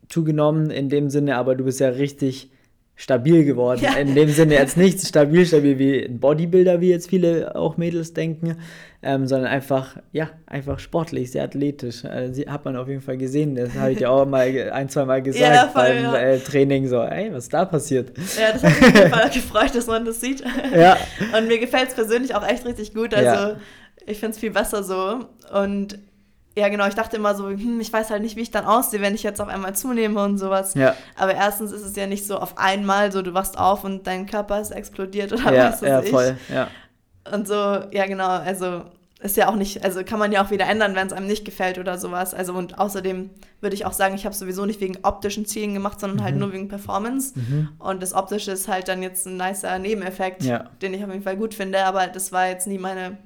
[0.08, 2.50] zugenommen in dem Sinne, aber du bist ja richtig
[2.98, 3.80] stabil geworden.
[3.80, 3.94] Ja.
[3.94, 8.12] In dem Sinne jetzt nicht stabil, stabil wie ein Bodybuilder, wie jetzt viele auch Mädels
[8.12, 8.56] denken,
[9.02, 12.04] ähm, sondern einfach, ja, einfach sportlich, sehr athletisch.
[12.04, 13.54] Also, hat man auf jeden Fall gesehen.
[13.54, 16.16] Das habe ich ja auch mal ein, zwei Mal gesagt ja, voll, beim ja.
[16.16, 16.88] äh, Training.
[16.88, 18.10] So, ey, was ist da passiert?
[18.36, 20.42] Ja, das hat mich auf jeden Fall gefreut, dass man das sieht.
[20.74, 20.96] Ja.
[21.38, 23.14] Und mir gefällt es persönlich auch echt richtig gut.
[23.14, 23.56] Also
[24.06, 25.20] ich finde es viel besser so.
[25.52, 25.98] Und
[26.56, 29.00] ja, genau, ich dachte immer so, hm, ich weiß halt nicht, wie ich dann aussehe,
[29.00, 30.74] wenn ich jetzt auf einmal zunehme und sowas.
[30.74, 30.96] Ja.
[31.16, 34.26] Aber erstens ist es ja nicht so auf einmal so, du wachst auf und dein
[34.26, 36.10] Körper ist explodiert oder ja, was weiß ja, ich.
[36.10, 36.68] Voll, ja.
[37.32, 38.82] Und so, ja, genau, also
[39.20, 41.44] ist ja auch nicht, also kann man ja auch wieder ändern, wenn es einem nicht
[41.44, 42.34] gefällt oder sowas.
[42.34, 43.30] Also und außerdem
[43.60, 46.40] würde ich auch sagen, ich habe sowieso nicht wegen optischen Zielen gemacht, sondern halt mhm.
[46.40, 47.36] halt nur wegen Performance.
[47.36, 47.68] Mhm.
[47.78, 50.70] Und das Optische ist halt dann jetzt ein nicer Nebeneffekt, ja.
[50.82, 53.18] den ich auf jeden Fall gut finde, aber das war jetzt nie meine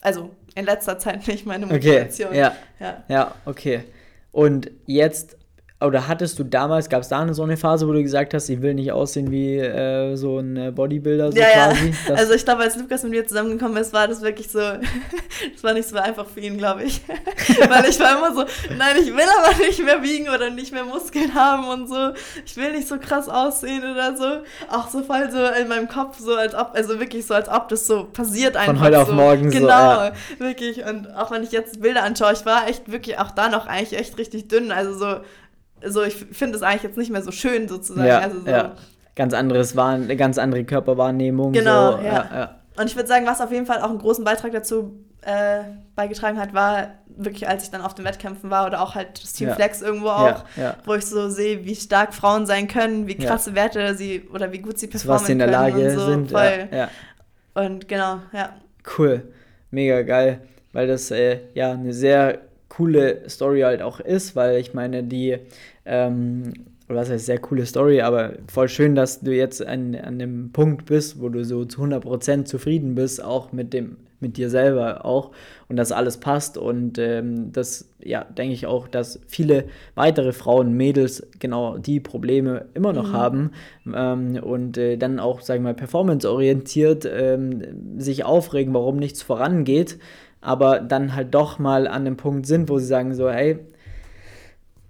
[0.00, 2.30] also in letzter Zeit nicht meine Motivation.
[2.30, 2.56] Okay, ja.
[2.80, 3.04] ja.
[3.08, 3.84] Ja, okay.
[4.32, 5.36] Und jetzt
[5.80, 8.60] oder hattest du damals, gab es da so eine Phase, wo du gesagt hast, ich
[8.62, 11.94] will nicht aussehen wie äh, so ein Bodybuilder, so ja, quasi?
[12.08, 12.14] Ja.
[12.14, 15.74] Also ich glaube, als Lukas mit mir zusammengekommen ist, war das wirklich so, das war
[15.74, 17.02] nicht so einfach für ihn, glaube ich.
[17.68, 18.44] Weil ich war immer so,
[18.76, 22.10] nein, ich will aber nicht mehr wiegen oder nicht mehr Muskeln haben und so.
[22.44, 24.42] Ich will nicht so krass aussehen oder so.
[24.68, 27.68] Auch so voll so in meinem Kopf, so als ob, also wirklich so, als ob
[27.68, 28.74] das so passiert einfach.
[28.74, 29.02] Von heute so.
[29.02, 29.66] auf morgen genau, so.
[29.66, 30.12] Genau, ja.
[30.38, 30.84] wirklich.
[30.84, 33.96] Und auch wenn ich jetzt Bilder anschaue, ich war echt wirklich auch da noch eigentlich
[33.96, 34.72] echt richtig dünn.
[34.72, 35.20] Also so
[35.86, 38.08] so, ich finde es eigentlich jetzt nicht mehr so schön sozusagen.
[38.08, 38.76] Ja, also so, ja.
[39.14, 41.52] Ganz anderes war eine ganz andere Körperwahrnehmung.
[41.52, 42.04] Genau, so, ja.
[42.04, 42.54] ja, ja.
[42.78, 45.64] Und ich würde sagen, was auf jeden Fall auch einen großen Beitrag dazu äh,
[45.96, 49.32] beigetragen hat, war wirklich, als ich dann auf den Wettkämpfen war oder auch halt das
[49.32, 49.50] Team.
[49.50, 50.44] Flex irgendwo auch,
[50.84, 54.58] wo ich so sehe, wie stark Frauen sein können, wie krasse Werte sie oder wie
[54.58, 56.06] gut sie performen was sie in der Lage so.
[56.06, 56.30] sind.
[56.30, 56.68] Voll.
[56.70, 56.88] Ja,
[57.54, 58.54] Und genau, ja.
[58.96, 59.22] Cool,
[59.72, 60.40] mega geil,
[60.72, 62.38] weil das äh, ja eine sehr
[62.68, 65.38] coole Story halt auch ist, weil ich meine, die,
[65.84, 66.52] ähm,
[66.88, 70.52] oder was heißt sehr coole Story, aber voll schön, dass du jetzt an, an dem
[70.52, 75.04] Punkt bist, wo du so zu 100% zufrieden bist, auch mit dem mit dir selber
[75.04, 75.30] auch
[75.68, 80.72] und dass alles passt und ähm, das, ja, denke ich auch, dass viele weitere Frauen,
[80.72, 83.12] Mädels genau die Probleme immer noch mhm.
[83.12, 83.50] haben
[83.94, 89.98] ähm, und äh, dann auch, sagen wir mal, performanceorientiert ähm, sich aufregen, warum nichts vorangeht
[90.40, 93.58] aber dann halt doch mal an dem Punkt sind, wo sie sagen so, hey,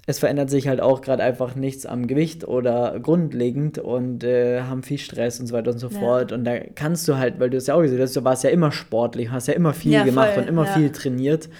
[0.08, 4.82] es verändert sich halt auch gerade einfach nichts am Gewicht oder grundlegend und äh, haben
[4.82, 5.98] viel Stress und so weiter und so ja.
[5.98, 6.32] fort.
[6.32, 8.48] Und da kannst du halt, weil du es ja auch gesehen hast, du warst ja
[8.48, 10.72] immer sportlich, hast ja immer viel ja, gemacht voll, und immer ja.
[10.72, 11.50] viel trainiert.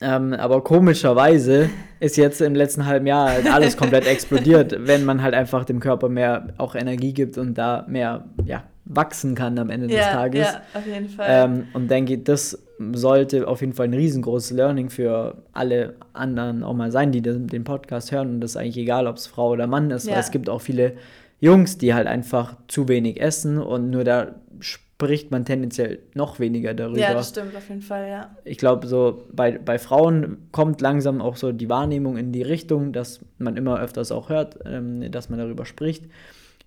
[0.00, 1.68] Ähm, aber komischerweise
[2.00, 5.78] ist jetzt im letzten halben Jahr halt alles komplett explodiert, wenn man halt einfach dem
[5.78, 10.06] Körper mehr auch Energie gibt und da mehr ja, wachsen kann am Ende ja, des
[10.08, 10.46] Tages.
[10.46, 11.26] Ja, auf jeden Fall.
[11.28, 12.62] Ähm, und denke, das
[12.92, 17.64] sollte auf jeden Fall ein riesengroßes Learning für alle anderen auch mal sein, die den
[17.64, 18.34] Podcast hören.
[18.34, 20.14] Und das ist eigentlich egal, ob es Frau oder Mann ist, ja.
[20.14, 20.94] weil es gibt auch viele
[21.38, 26.74] Jungs, die halt einfach zu wenig essen und nur da spricht man tendenziell noch weniger
[26.74, 26.98] darüber.
[26.98, 28.36] Ja, das stimmt auf jeden Fall, ja.
[28.44, 32.92] Ich glaube, so bei, bei Frauen kommt langsam auch so die Wahrnehmung in die Richtung,
[32.92, 36.04] dass man immer öfters auch hört, ähm, dass man darüber spricht.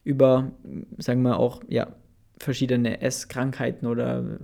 [0.03, 0.51] Über,
[0.97, 1.87] sagen wir auch, ja,
[2.37, 4.37] verschiedene Esskrankheiten oder ähm,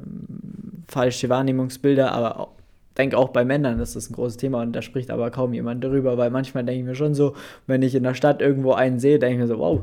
[0.88, 2.54] falsche Wahrnehmungsbilder, aber
[2.90, 5.54] ich denke auch bei Männern ist das ein großes Thema und da spricht aber kaum
[5.54, 7.36] jemand darüber, weil manchmal denke ich mir schon so,
[7.68, 9.82] wenn ich in der Stadt irgendwo einen sehe, denke ich mir so, wow,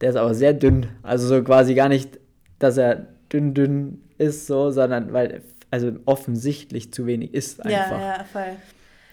[0.00, 0.86] der ist aber sehr dünn.
[1.02, 2.18] Also so quasi gar nicht,
[2.58, 7.98] dass er dünn, dünn ist, so, sondern weil, also offensichtlich zu wenig ist einfach.
[7.98, 8.56] Ja, ja, voll.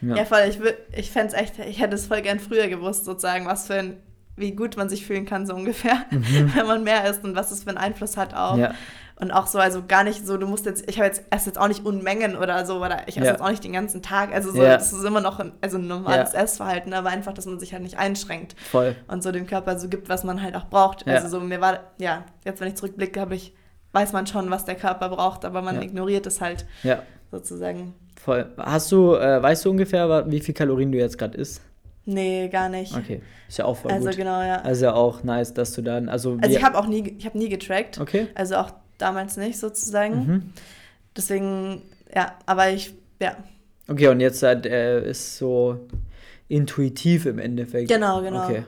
[0.01, 0.39] Ja, ja voll.
[0.49, 0.59] Ich,
[0.97, 3.97] ich fände es echt, ich hätte es voll gern früher gewusst, sozusagen, was für ein
[4.35, 6.51] wie gut man sich fühlen kann, so ungefähr, mhm.
[6.55, 8.57] wenn man mehr isst und was es für einen Einfluss hat auch.
[8.57, 8.73] Ja.
[9.17, 11.57] Und auch so, also gar nicht so, du musst jetzt, ich habe jetzt, esse jetzt
[11.57, 13.31] auch nicht Unmengen oder so, oder ich esse ja.
[13.31, 14.33] jetzt auch nicht den ganzen Tag.
[14.33, 14.75] Also so, ja.
[14.75, 17.83] das ist immer noch ein, also ein normales Essverhalten, aber einfach, dass man sich halt
[17.83, 18.59] nicht einschränkt.
[18.59, 18.93] Voll.
[19.07, 21.07] Und so dem Körper so gibt, was man halt auch braucht.
[21.07, 23.53] Also so, mir war, ja, jetzt wenn ich zurückblicke, habe ich,
[23.93, 26.65] weiß man schon, was der Körper braucht, aber man ignoriert es halt
[27.31, 27.93] sozusagen.
[28.21, 28.47] Voll.
[28.57, 31.61] Hast du, äh, weißt du ungefähr, wie viel Kalorien du jetzt gerade isst?
[32.05, 32.95] Nee, gar nicht.
[32.95, 34.17] Okay, ist ja auch voll also, gut.
[34.17, 34.61] genau, ja.
[34.61, 36.37] Also auch nice, dass du dann, also...
[36.41, 37.99] Also ich habe auch nie, ich habe nie getrackt.
[37.99, 38.27] Okay.
[38.35, 40.15] Also auch damals nicht sozusagen.
[40.27, 40.53] Mhm.
[41.17, 41.81] Deswegen,
[42.13, 43.35] ja, aber ich, ja.
[43.87, 45.87] Okay, und jetzt halt, äh, ist so
[46.47, 47.89] intuitiv im Endeffekt.
[47.89, 48.45] Genau, genau.
[48.45, 48.63] Okay.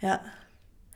[0.00, 0.20] Ja.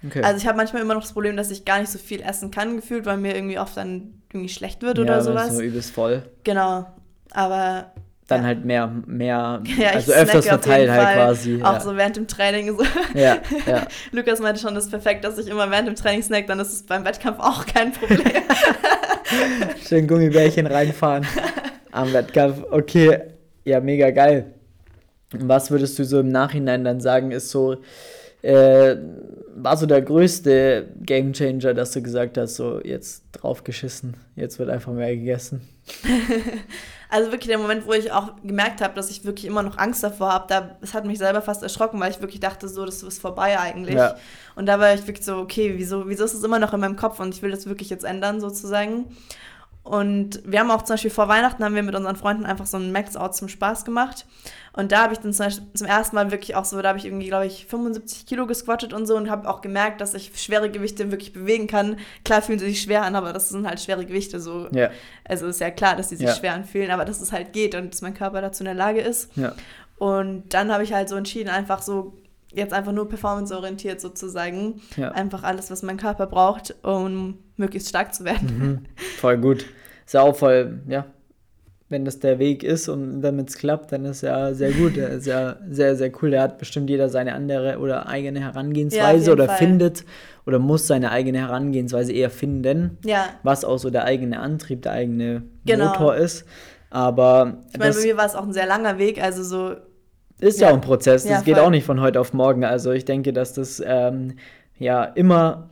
[0.04, 0.22] Okay.
[0.22, 2.50] Also ich habe manchmal immer noch das Problem, dass ich gar nicht so viel essen
[2.50, 5.48] kann, gefühlt, weil mir irgendwie oft dann irgendwie schlecht wird ja, oder sowas.
[5.48, 6.22] Ja, so übelst voll.
[6.44, 6.86] Genau.
[7.32, 7.92] Aber
[8.32, 8.46] dann ja.
[8.46, 11.14] halt mehr, mehr, ja, also öfters verteilt halt Fall.
[11.14, 11.62] quasi.
[11.62, 11.80] Auch ja.
[11.80, 12.84] so während dem Training so.
[13.14, 13.86] Ja, ja.
[14.12, 16.72] Lukas meinte schon, das ist perfekt, dass ich immer während dem Training snack, dann ist
[16.72, 18.20] es beim Wettkampf auch kein Problem.
[19.88, 21.26] Schön Gummibärchen reinfahren
[21.92, 22.64] am Wettkampf.
[22.70, 23.18] Okay,
[23.64, 24.54] ja, mega geil.
[25.32, 27.76] Was würdest du so im Nachhinein dann sagen, ist so,
[28.42, 28.96] äh,
[29.54, 34.68] war so der größte Gamechanger, dass du gesagt hast, so jetzt drauf geschissen, jetzt wird
[34.68, 35.62] einfach mehr gegessen?
[37.12, 40.02] Also wirklich der Moment, wo ich auch gemerkt habe, dass ich wirklich immer noch Angst
[40.02, 43.02] davor habe, da, es hat mich selber fast erschrocken, weil ich wirklich dachte, so, das
[43.02, 43.96] ist vorbei eigentlich.
[43.96, 44.16] Ja.
[44.54, 46.96] Und da war ich wirklich so, okay, wieso, wieso ist es immer noch in meinem
[46.96, 49.14] Kopf und ich will das wirklich jetzt ändern sozusagen.
[49.84, 52.76] Und wir haben auch zum Beispiel vor Weihnachten haben wir mit unseren Freunden einfach so
[52.76, 54.26] einen Max-Out zum Spaß gemacht.
[54.74, 57.04] Und da habe ich dann zum, zum, ersten Mal wirklich auch so, da habe ich
[57.04, 60.70] irgendwie, glaube ich, 75 Kilo gesquattet und so und habe auch gemerkt, dass ich schwere
[60.70, 61.96] Gewichte wirklich bewegen kann.
[62.24, 64.68] Klar fühlen sie sich schwer an, aber das sind halt schwere Gewichte so.
[64.70, 64.90] Ja.
[65.24, 66.34] Also ist ja klar, dass sie sich ja.
[66.34, 69.00] schwer anfühlen, aber dass es halt geht und dass mein Körper dazu in der Lage
[69.00, 69.36] ist.
[69.36, 69.52] Ja.
[69.98, 72.21] Und dann habe ich halt so entschieden, einfach so
[72.54, 74.80] jetzt einfach nur performanceorientiert sozusagen.
[74.96, 75.12] Ja.
[75.12, 78.58] Einfach alles, was mein Körper braucht, um möglichst stark zu werden.
[78.58, 78.78] Mhm.
[79.18, 79.66] Voll gut.
[80.04, 81.06] Ist ja auch voll, ja,
[81.92, 84.96] wenn das der Weg ist und damit es klappt, dann ist ja sehr gut.
[84.96, 86.32] Er ist ja sehr, sehr cool.
[86.32, 89.58] Da hat bestimmt jeder seine andere oder eigene Herangehensweise ja, oder Fall.
[89.58, 90.04] findet
[90.44, 93.26] oder muss seine eigene Herangehensweise eher finden, ja.
[93.42, 95.90] was auch so der eigene Antrieb, der eigene genau.
[95.90, 96.44] Motor ist.
[96.90, 99.76] Aber ich meine, bei mir war es auch ein sehr langer Weg, also so
[100.42, 102.64] ist ja, ja auch ein Prozess, das ja, geht auch nicht von heute auf morgen.
[102.64, 104.34] Also ich denke, dass das ähm,
[104.78, 105.70] ja immer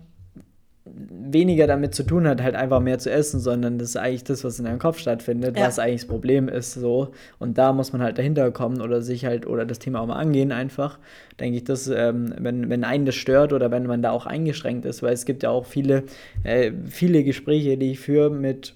[0.84, 4.44] weniger damit zu tun hat, halt einfach mehr zu essen, sondern das ist eigentlich das,
[4.44, 5.66] was in deinem Kopf stattfindet, ja.
[5.66, 7.10] was eigentlich das Problem ist, so.
[7.38, 10.16] Und da muss man halt dahinter kommen oder sich halt, oder das Thema auch mal
[10.16, 10.98] angehen einfach.
[11.38, 14.84] Denke ich, dass, ähm, wenn, wenn einen das stört oder wenn man da auch eingeschränkt
[14.84, 16.04] ist, weil es gibt ja auch viele,
[16.44, 18.74] äh, viele Gespräche, die ich führe mit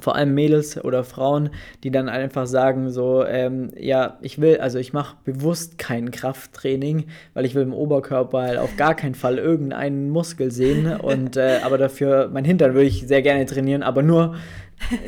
[0.00, 1.50] vor allem Mädels oder Frauen,
[1.82, 7.06] die dann einfach sagen so, ähm, ja, ich will, also ich mache bewusst kein Krafttraining,
[7.34, 11.58] weil ich will im Oberkörper halt auf gar keinen Fall irgendeinen Muskel sehen und äh,
[11.64, 14.36] aber dafür mein Hintern würde ich sehr gerne trainieren, aber nur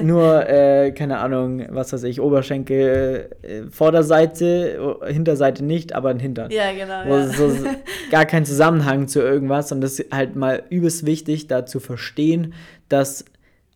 [0.03, 6.51] nur äh, keine Ahnung, was weiß ich, Oberschenkel, äh, Vorderseite, Hinterseite nicht, aber ein Hintern.
[6.51, 7.05] Ja, genau.
[7.05, 7.28] Ja.
[7.28, 7.51] So,
[8.11, 12.53] gar kein Zusammenhang zu irgendwas und das ist halt mal übelst wichtig, da zu verstehen,
[12.89, 13.24] dass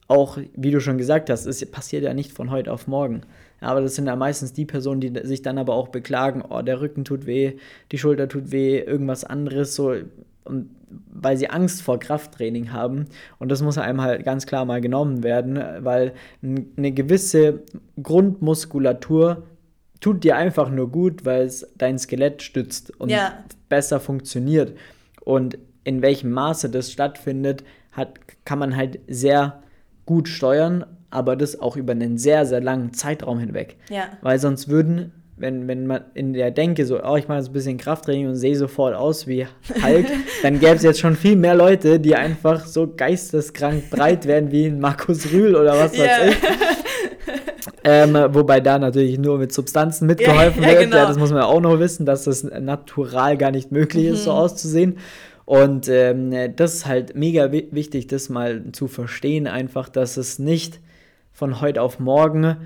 [0.09, 3.23] auch, wie du schon gesagt hast, es passiert ja nicht von heute auf morgen.
[3.61, 6.81] Aber das sind ja meistens die Personen, die sich dann aber auch beklagen, oh, der
[6.81, 7.55] Rücken tut weh,
[7.91, 9.95] die Schulter tut weh, irgendwas anderes, so,
[10.45, 10.71] und
[11.11, 13.07] weil sie Angst vor Krafttraining haben.
[13.39, 17.63] Und das muss einem halt ganz klar mal genommen werden, weil eine gewisse
[18.01, 19.43] Grundmuskulatur
[20.01, 23.45] tut dir einfach nur gut, weil es dein Skelett stützt und ja.
[23.69, 24.77] besser funktioniert.
[25.25, 29.63] Und in welchem Maße das stattfindet, hat, kann man halt sehr
[30.07, 33.77] gut steuern, aber das auch über einen sehr, sehr langen Zeitraum hinweg.
[33.91, 34.05] Ja.
[34.23, 37.53] Weil sonst würden, wenn, wenn man in der Denke so, oh, ich mache jetzt ein
[37.53, 39.47] bisschen Krafttraining und sehe sofort aus wie
[39.83, 40.07] Hulk,
[40.43, 44.67] dann gäbe es jetzt schon viel mehr Leute, die einfach so geisteskrank breit werden wie
[44.67, 46.29] ein Markus Rühl oder was weiß yeah.
[46.29, 46.37] ich.
[47.89, 50.85] Ähm, wobei da natürlich nur mit Substanzen mitgeholfen ja, ja, wird.
[50.87, 50.97] Genau.
[50.97, 54.25] Ja, das muss man auch noch wissen, dass das natural gar nicht möglich ist, mhm.
[54.25, 54.99] so auszusehen.
[55.47, 60.81] Und ähm, das ist halt mega wichtig, das mal zu verstehen, einfach, dass es nicht
[61.33, 62.57] von heute auf morgen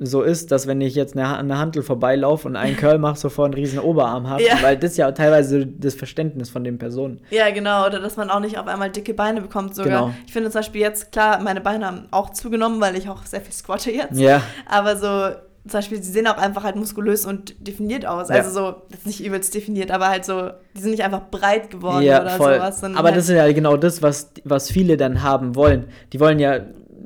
[0.00, 3.46] so ist, dass wenn ich jetzt eine, eine Handel vorbeilaufe und einen Curl mache, sofort
[3.46, 4.60] einen riesen Oberarm habe, ja.
[4.62, 7.20] weil das ja teilweise das Verständnis von den Personen.
[7.30, 10.06] Ja, genau, oder dass man auch nicht auf einmal dicke Beine bekommt sogar.
[10.06, 10.14] Genau.
[10.26, 13.40] Ich finde zum Beispiel jetzt, klar, meine Beine haben auch zugenommen, weil ich auch sehr
[13.40, 14.18] viel squatte jetzt.
[14.18, 14.42] Ja.
[14.68, 18.28] Aber so zum Beispiel, sie sehen auch einfach halt muskulös und definiert aus.
[18.28, 18.36] Ja.
[18.36, 22.02] Also so, jetzt nicht übelst definiert, aber halt so, die sind nicht einfach breit geworden
[22.02, 22.54] ja, oder voll.
[22.56, 22.84] sowas.
[22.84, 25.86] Aber halt das ist ja genau das, was, was viele dann haben wollen.
[26.12, 26.60] Die wollen ja,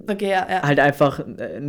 [0.08, 0.62] okay, ja, ja.
[0.62, 1.60] halt einfach äh,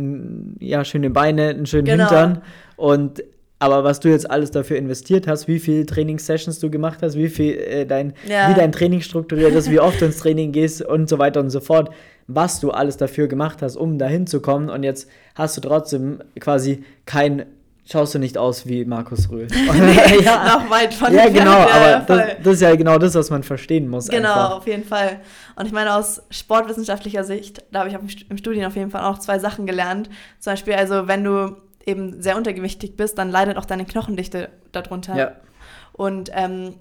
[0.58, 2.08] ja, schöne Beine, einen schönen genau.
[2.08, 2.42] Hintern
[2.76, 3.22] und
[3.60, 7.28] aber was du jetzt alles dafür investiert hast, wie viele Trainingssessions du gemacht hast, wie
[7.28, 8.50] viel äh, dein, ja.
[8.50, 11.50] wie dein Training strukturiert ist, wie oft du ins Training gehst und so weiter und
[11.50, 11.90] so fort,
[12.26, 16.22] was du alles dafür gemacht hast, um dahin zu kommen und jetzt hast du trotzdem
[16.40, 17.44] quasi kein
[17.90, 19.48] schaust du nicht aus wie Markus Röhl.
[19.74, 23.30] nee, ja, noch weit von Ja, genau, aber das, das, ist ja genau das, was
[23.30, 24.08] man verstehen muss.
[24.08, 24.56] Genau, einfach.
[24.58, 25.20] auf jeden Fall.
[25.56, 29.18] Und ich meine, aus sportwissenschaftlicher Sicht, da habe ich im Studium auf jeden Fall auch
[29.18, 30.08] zwei Sachen gelernt.
[30.38, 35.16] Zum Beispiel, also wenn du eben sehr untergewichtig bist, dann leidet auch deine Knochendichte darunter.
[35.16, 35.32] Ja.
[35.92, 36.74] Und ähm,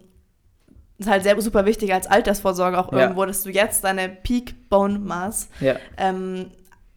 [0.99, 2.99] ist halt sehr super wichtig als Altersvorsorge auch ja.
[2.99, 5.75] irgendwo, dass du jetzt deine Peak Bone Mass ja.
[5.97, 6.51] ähm,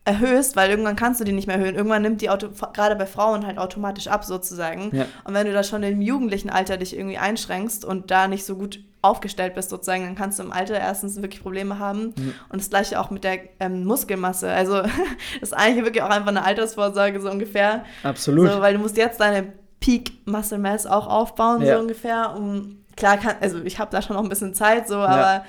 [0.05, 1.77] erhöhst, weil irgendwann kannst du die nicht mehr erhöhen.
[1.77, 4.91] Irgendwann nimmt die Auto, gerade bei Frauen halt automatisch ab sozusagen.
[4.95, 5.07] Ja.
[5.25, 8.57] Und wenn du da schon im jugendlichen Alter dich irgendwie einschränkst und da nicht so
[8.57, 12.15] gut aufgestellt bist sozusagen, dann kannst du im Alter erstens wirklich Probleme haben.
[12.17, 12.35] Mhm.
[12.49, 14.51] Und das gleiche auch mit der ähm, Muskelmasse.
[14.51, 14.93] Also das
[15.41, 17.85] ist eigentlich wirklich auch einfach eine Altersvorsorge so ungefähr.
[18.03, 18.51] Absolut.
[18.51, 21.77] So, weil du musst jetzt deine Peak Muscle Mass auch aufbauen, ja.
[21.77, 22.35] so ungefähr.
[22.37, 25.45] Um, klar, kann, also ich habe da schon noch ein bisschen Zeit, so, aber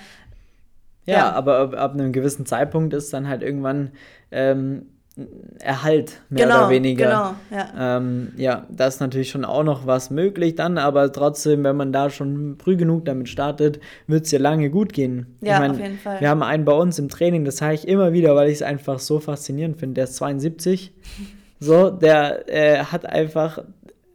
[1.06, 1.18] ja.
[1.18, 3.92] Ja, aber ab, ab, einem gewissen Zeitpunkt ist dann halt irgendwann
[4.34, 4.88] ähm,
[5.60, 7.06] Erhalt, mehr genau, oder weniger.
[7.06, 7.98] Genau, ja.
[7.98, 11.94] Ähm, ja, das ist natürlich schon auch noch was möglich dann, aber trotzdem, wenn man
[11.94, 15.38] da schon früh genug damit startet, wird es ja lange gut gehen.
[15.42, 16.20] Ja, ich mein, auf jeden Fall.
[16.20, 18.62] Wir haben einen bei uns im Training, das sage ich immer wieder, weil ich es
[18.64, 19.94] einfach so faszinierend finde.
[19.96, 20.92] Der ist 72.
[21.60, 23.60] so, der äh, hat einfach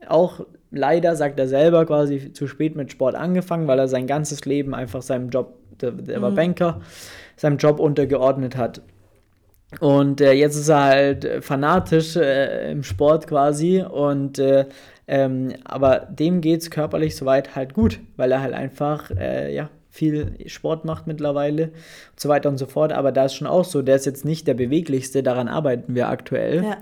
[0.08, 0.40] auch
[0.72, 4.74] leider, sagt er selber, quasi zu spät mit Sport angefangen, weil er sein ganzes Leben
[4.74, 6.22] einfach seinem Job, der, der mhm.
[6.22, 6.80] war Banker,
[7.36, 8.82] seinem Job untergeordnet hat.
[9.80, 14.64] Und äh, jetzt ist er halt äh, fanatisch äh, im Sport quasi und äh,
[15.06, 19.70] ähm, aber dem geht es körperlich soweit halt gut, weil er halt einfach äh, ja,
[19.90, 22.92] viel Sport macht mittlerweile und so weiter und so fort.
[22.92, 26.08] Aber da ist schon auch so, der ist jetzt nicht der beweglichste, daran arbeiten wir
[26.08, 26.64] aktuell.
[26.64, 26.78] Ja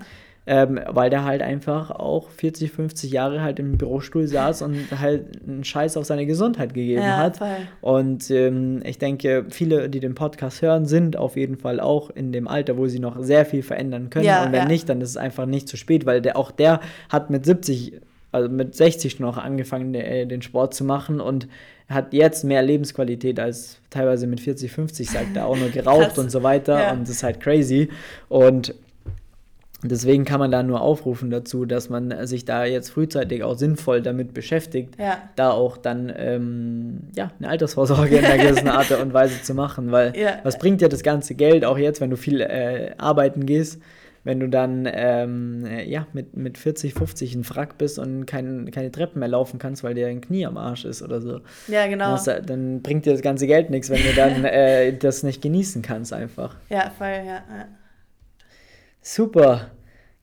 [0.49, 5.41] ähm, weil der halt einfach auch 40, 50 Jahre halt im Bürostuhl saß und halt
[5.45, 7.37] einen Scheiß auf seine Gesundheit gegeben ja, hat.
[7.37, 7.57] Voll.
[7.81, 12.31] Und ähm, ich denke, viele, die den Podcast hören, sind auf jeden Fall auch in
[12.31, 14.25] dem Alter, wo sie noch sehr viel verändern können.
[14.25, 14.67] Ja, und wenn ja.
[14.67, 16.79] nicht, dann ist es einfach nicht zu spät, weil der auch der
[17.09, 17.99] hat mit 70,
[18.31, 21.49] also mit 60 noch angefangen, de, den Sport zu machen und
[21.89, 26.31] hat jetzt mehr Lebensqualität als teilweise mit 40, 50, sagt er, auch nur geraucht und
[26.31, 26.79] so weiter.
[26.79, 26.91] Ja.
[26.93, 27.89] Und das ist halt crazy.
[28.29, 28.73] Und
[29.83, 34.01] Deswegen kann man da nur aufrufen dazu, dass man sich da jetzt frühzeitig auch sinnvoll
[34.01, 35.17] damit beschäftigt, ja.
[35.35, 39.91] da auch dann ähm, ja, eine Altersvorsorge in einer gewissen Art und Weise zu machen.
[39.91, 40.39] Weil ja.
[40.43, 43.79] was bringt dir das ganze Geld, auch jetzt, wenn du viel äh, arbeiten gehst,
[44.23, 48.91] wenn du dann ähm, ja, mit, mit 40, 50 ein Frack bist und kein, keine
[48.91, 51.39] Treppen mehr laufen kannst, weil dir ein Knie am Arsch ist oder so.
[51.67, 52.11] Ja, genau.
[52.11, 55.81] Das, dann bringt dir das ganze Geld nichts, wenn du dann äh, das nicht genießen
[55.81, 56.55] kannst einfach.
[56.69, 57.35] Ja, voll, ja.
[57.35, 57.67] ja.
[59.07, 59.71] Super.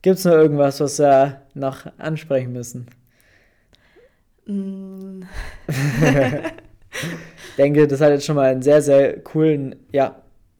[0.03, 2.87] Gibt es noch irgendwas, was wir noch ansprechen müssen?
[4.45, 5.23] Mm.
[5.67, 10.17] ich denke, das hat jetzt schon mal einen sehr, sehr coolen, ja,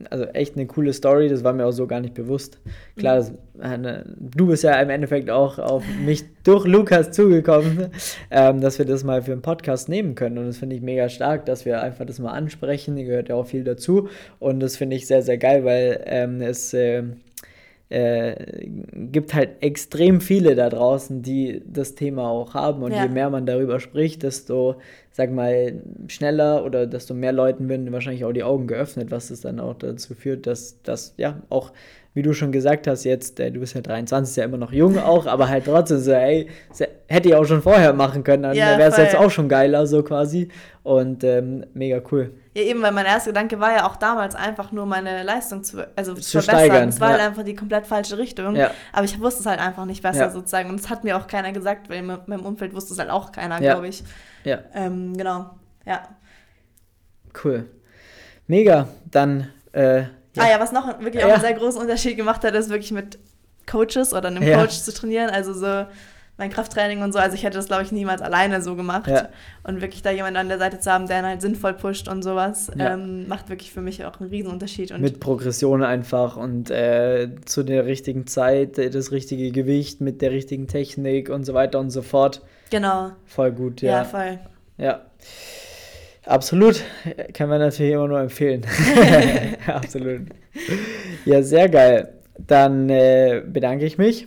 [0.09, 2.61] also echt eine coole Story, das war mir auch so gar nicht bewusst.
[2.97, 7.91] Klar, das, äh, du bist ja im Endeffekt auch auf mich durch Lukas zugekommen,
[8.31, 10.39] ähm, dass wir das mal für einen Podcast nehmen können.
[10.39, 12.97] Und das finde ich mega stark, dass wir einfach das mal ansprechen.
[12.97, 14.09] Da gehört ja auch viel dazu.
[14.39, 17.03] Und das finde ich sehr, sehr geil, weil ähm, es äh,
[17.95, 22.83] äh, gibt halt extrem viele da draußen, die das Thema auch haben.
[22.83, 23.05] Und ja.
[23.05, 24.77] je mehr man darüber spricht, desto,
[25.17, 29.43] sag mal, schneller oder desto mehr Leuten werden wahrscheinlich auch die Augen geöffnet, was es
[29.43, 31.71] dann auch dazu führt, dass das ja auch
[32.15, 34.73] wie du schon gesagt hast, jetzt, äh, du bist ja 23, ist ja immer noch
[34.73, 36.49] jung auch, aber halt trotzdem so, ey,
[37.09, 39.87] hätte ich auch schon vorher machen können, dann ja, wäre es jetzt auch schon geiler,
[39.89, 40.49] so quasi.
[40.85, 42.33] Und ähm, mega cool.
[42.55, 45.89] Ja, eben, weil mein erster Gedanke war ja auch damals einfach nur meine Leistung zu,
[45.97, 46.89] also zu, zu verbessern.
[46.89, 47.15] Es war ja.
[47.15, 48.55] halt einfach die komplett falsche Richtung.
[48.55, 48.71] Ja.
[48.93, 50.31] Aber ich wusste es halt einfach nicht besser ja.
[50.31, 50.71] sozusagen.
[50.71, 53.33] Und es hat mir auch keiner gesagt, weil in meinem Umfeld wusste es halt auch
[53.33, 54.05] keiner, glaube ich.
[54.45, 54.61] Ja.
[54.75, 55.51] Ähm, genau,
[55.87, 56.09] ja.
[57.43, 57.69] Cool.
[58.47, 58.89] Mega.
[59.11, 60.05] Dann äh,
[60.37, 60.43] ja.
[60.43, 63.19] Ah ja, was noch wirklich auch einen sehr großen Unterschied gemacht hat, ist wirklich mit
[63.67, 64.61] Coaches oder einem ja.
[64.61, 65.31] Coach zu trainieren.
[65.31, 65.87] Also so
[66.37, 67.21] mein Krafttraining und so.
[67.21, 69.07] Also ich hätte das, glaube ich, niemals alleine so gemacht.
[69.07, 69.29] Ja.
[69.63, 72.23] Und wirklich da jemanden an der Seite zu haben, der ihn halt sinnvoll pusht und
[72.23, 72.95] sowas, ja.
[72.95, 74.91] ähm, macht wirklich für mich auch einen Riesenunterschied.
[74.91, 80.23] Und mit Progression einfach und äh, zu der richtigen Zeit, äh, das richtige Gewicht, mit
[80.23, 82.43] der richtigen Technik und so weiter und so fort.
[82.75, 83.13] Genau.
[83.27, 83.99] Voll gut, ja.
[83.99, 84.37] Ja, voll.
[84.79, 85.03] Ja.
[86.27, 86.83] Absolut,
[87.33, 88.67] kann man natürlich immer nur empfehlen.
[89.69, 90.23] Absolut.
[91.25, 92.15] Ja, sehr geil.
[92.37, 94.27] Dann äh, bedanke ich mich.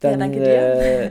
[0.00, 0.50] Dann ja, danke dir.
[0.50, 1.10] Äh,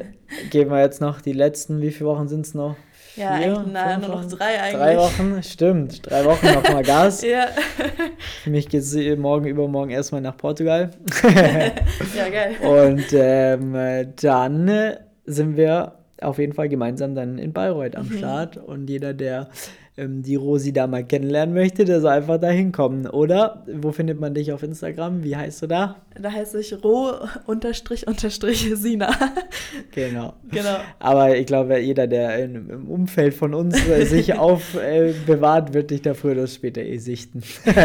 [0.50, 2.76] geben wir jetzt noch die letzten, wie viele Wochen sind es noch?
[3.16, 4.76] Ja, Vier, eigentlich na, nur noch drei eigentlich.
[4.76, 6.10] Drei Wochen, stimmt.
[6.10, 7.22] Drei Wochen nochmal Gas.
[7.26, 7.48] ja.
[8.44, 10.92] Für mich geht es morgen, übermorgen erstmal nach Portugal.
[11.24, 12.56] ja, geil.
[12.62, 18.18] Und ähm, dann sind wir auf jeden Fall gemeinsam dann in Bayreuth am mhm.
[18.18, 18.58] Start.
[18.58, 19.50] Und jeder, der
[19.98, 23.08] ähm, die Rosi da mal kennenlernen möchte, der soll einfach da hinkommen.
[23.08, 25.24] Oder wo findet man dich auf Instagram?
[25.24, 25.98] Wie heißt du da?
[26.20, 27.20] Da heiße ich ro-sina.
[29.92, 30.34] Genau.
[30.50, 30.78] genau.
[31.00, 35.92] Aber ich glaube, jeder, der in, im Umfeld von uns äh, sich aufbewahrt, äh, wird
[35.92, 37.42] dich da früher oder später eh sichten.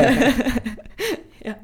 [1.44, 1.56] ja.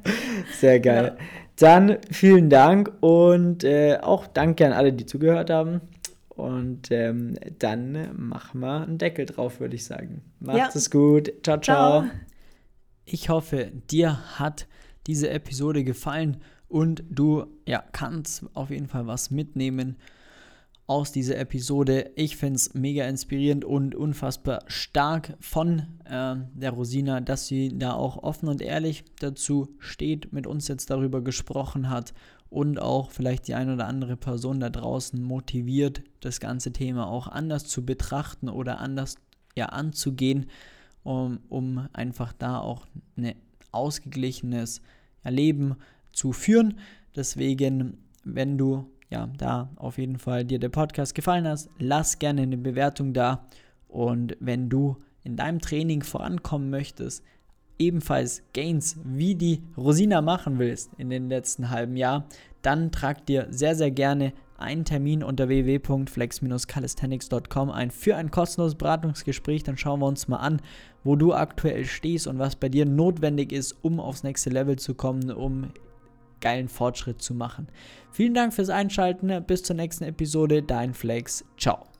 [0.58, 1.04] Sehr geil.
[1.04, 1.16] Genau.
[1.56, 5.80] Dann vielen Dank und äh, auch danke an alle, die zugehört haben.
[6.34, 10.22] Und ähm, dann machen wir einen Deckel drauf, würde ich sagen.
[10.40, 10.70] Macht ja.
[10.74, 11.32] es gut.
[11.42, 12.10] Ciao, ciao, ciao.
[13.04, 14.66] Ich hoffe, dir hat
[15.06, 19.96] diese Episode gefallen und du ja, kannst auf jeden Fall was mitnehmen
[20.86, 22.12] aus dieser Episode.
[22.16, 27.92] Ich finde es mega inspirierend und unfassbar stark von äh, der Rosina, dass sie da
[27.92, 32.14] auch offen und ehrlich dazu steht, mit uns jetzt darüber gesprochen hat
[32.52, 37.26] und auch vielleicht die ein oder andere Person da draußen motiviert, das ganze Thema auch
[37.26, 39.16] anders zu betrachten oder anders
[39.56, 40.50] ja, anzugehen,
[41.02, 42.86] um, um einfach da auch
[43.16, 43.34] ein
[43.72, 44.82] ausgeglichenes
[45.24, 45.76] Leben
[46.12, 46.78] zu führen.
[47.16, 52.42] Deswegen, wenn du ja, da auf jeden Fall dir der Podcast gefallen hast, lass gerne
[52.42, 53.46] eine Bewertung da.
[53.88, 57.24] Und wenn du in deinem Training vorankommen möchtest,
[57.78, 62.26] ebenfalls Gains wie die Rosina machen willst in den letzten halben Jahr,
[62.62, 69.64] dann trag dir sehr, sehr gerne einen Termin unter www.flex-calisthenics.com ein für ein kostenloses Beratungsgespräch.
[69.64, 70.62] Dann schauen wir uns mal an,
[71.04, 74.94] wo du aktuell stehst und was bei dir notwendig ist, um aufs nächste Level zu
[74.94, 75.70] kommen, um
[76.40, 77.68] geilen Fortschritt zu machen.
[78.10, 79.44] Vielen Dank fürs Einschalten.
[79.46, 80.62] Bis zur nächsten Episode.
[80.62, 81.44] Dein Flex.
[81.58, 81.91] Ciao.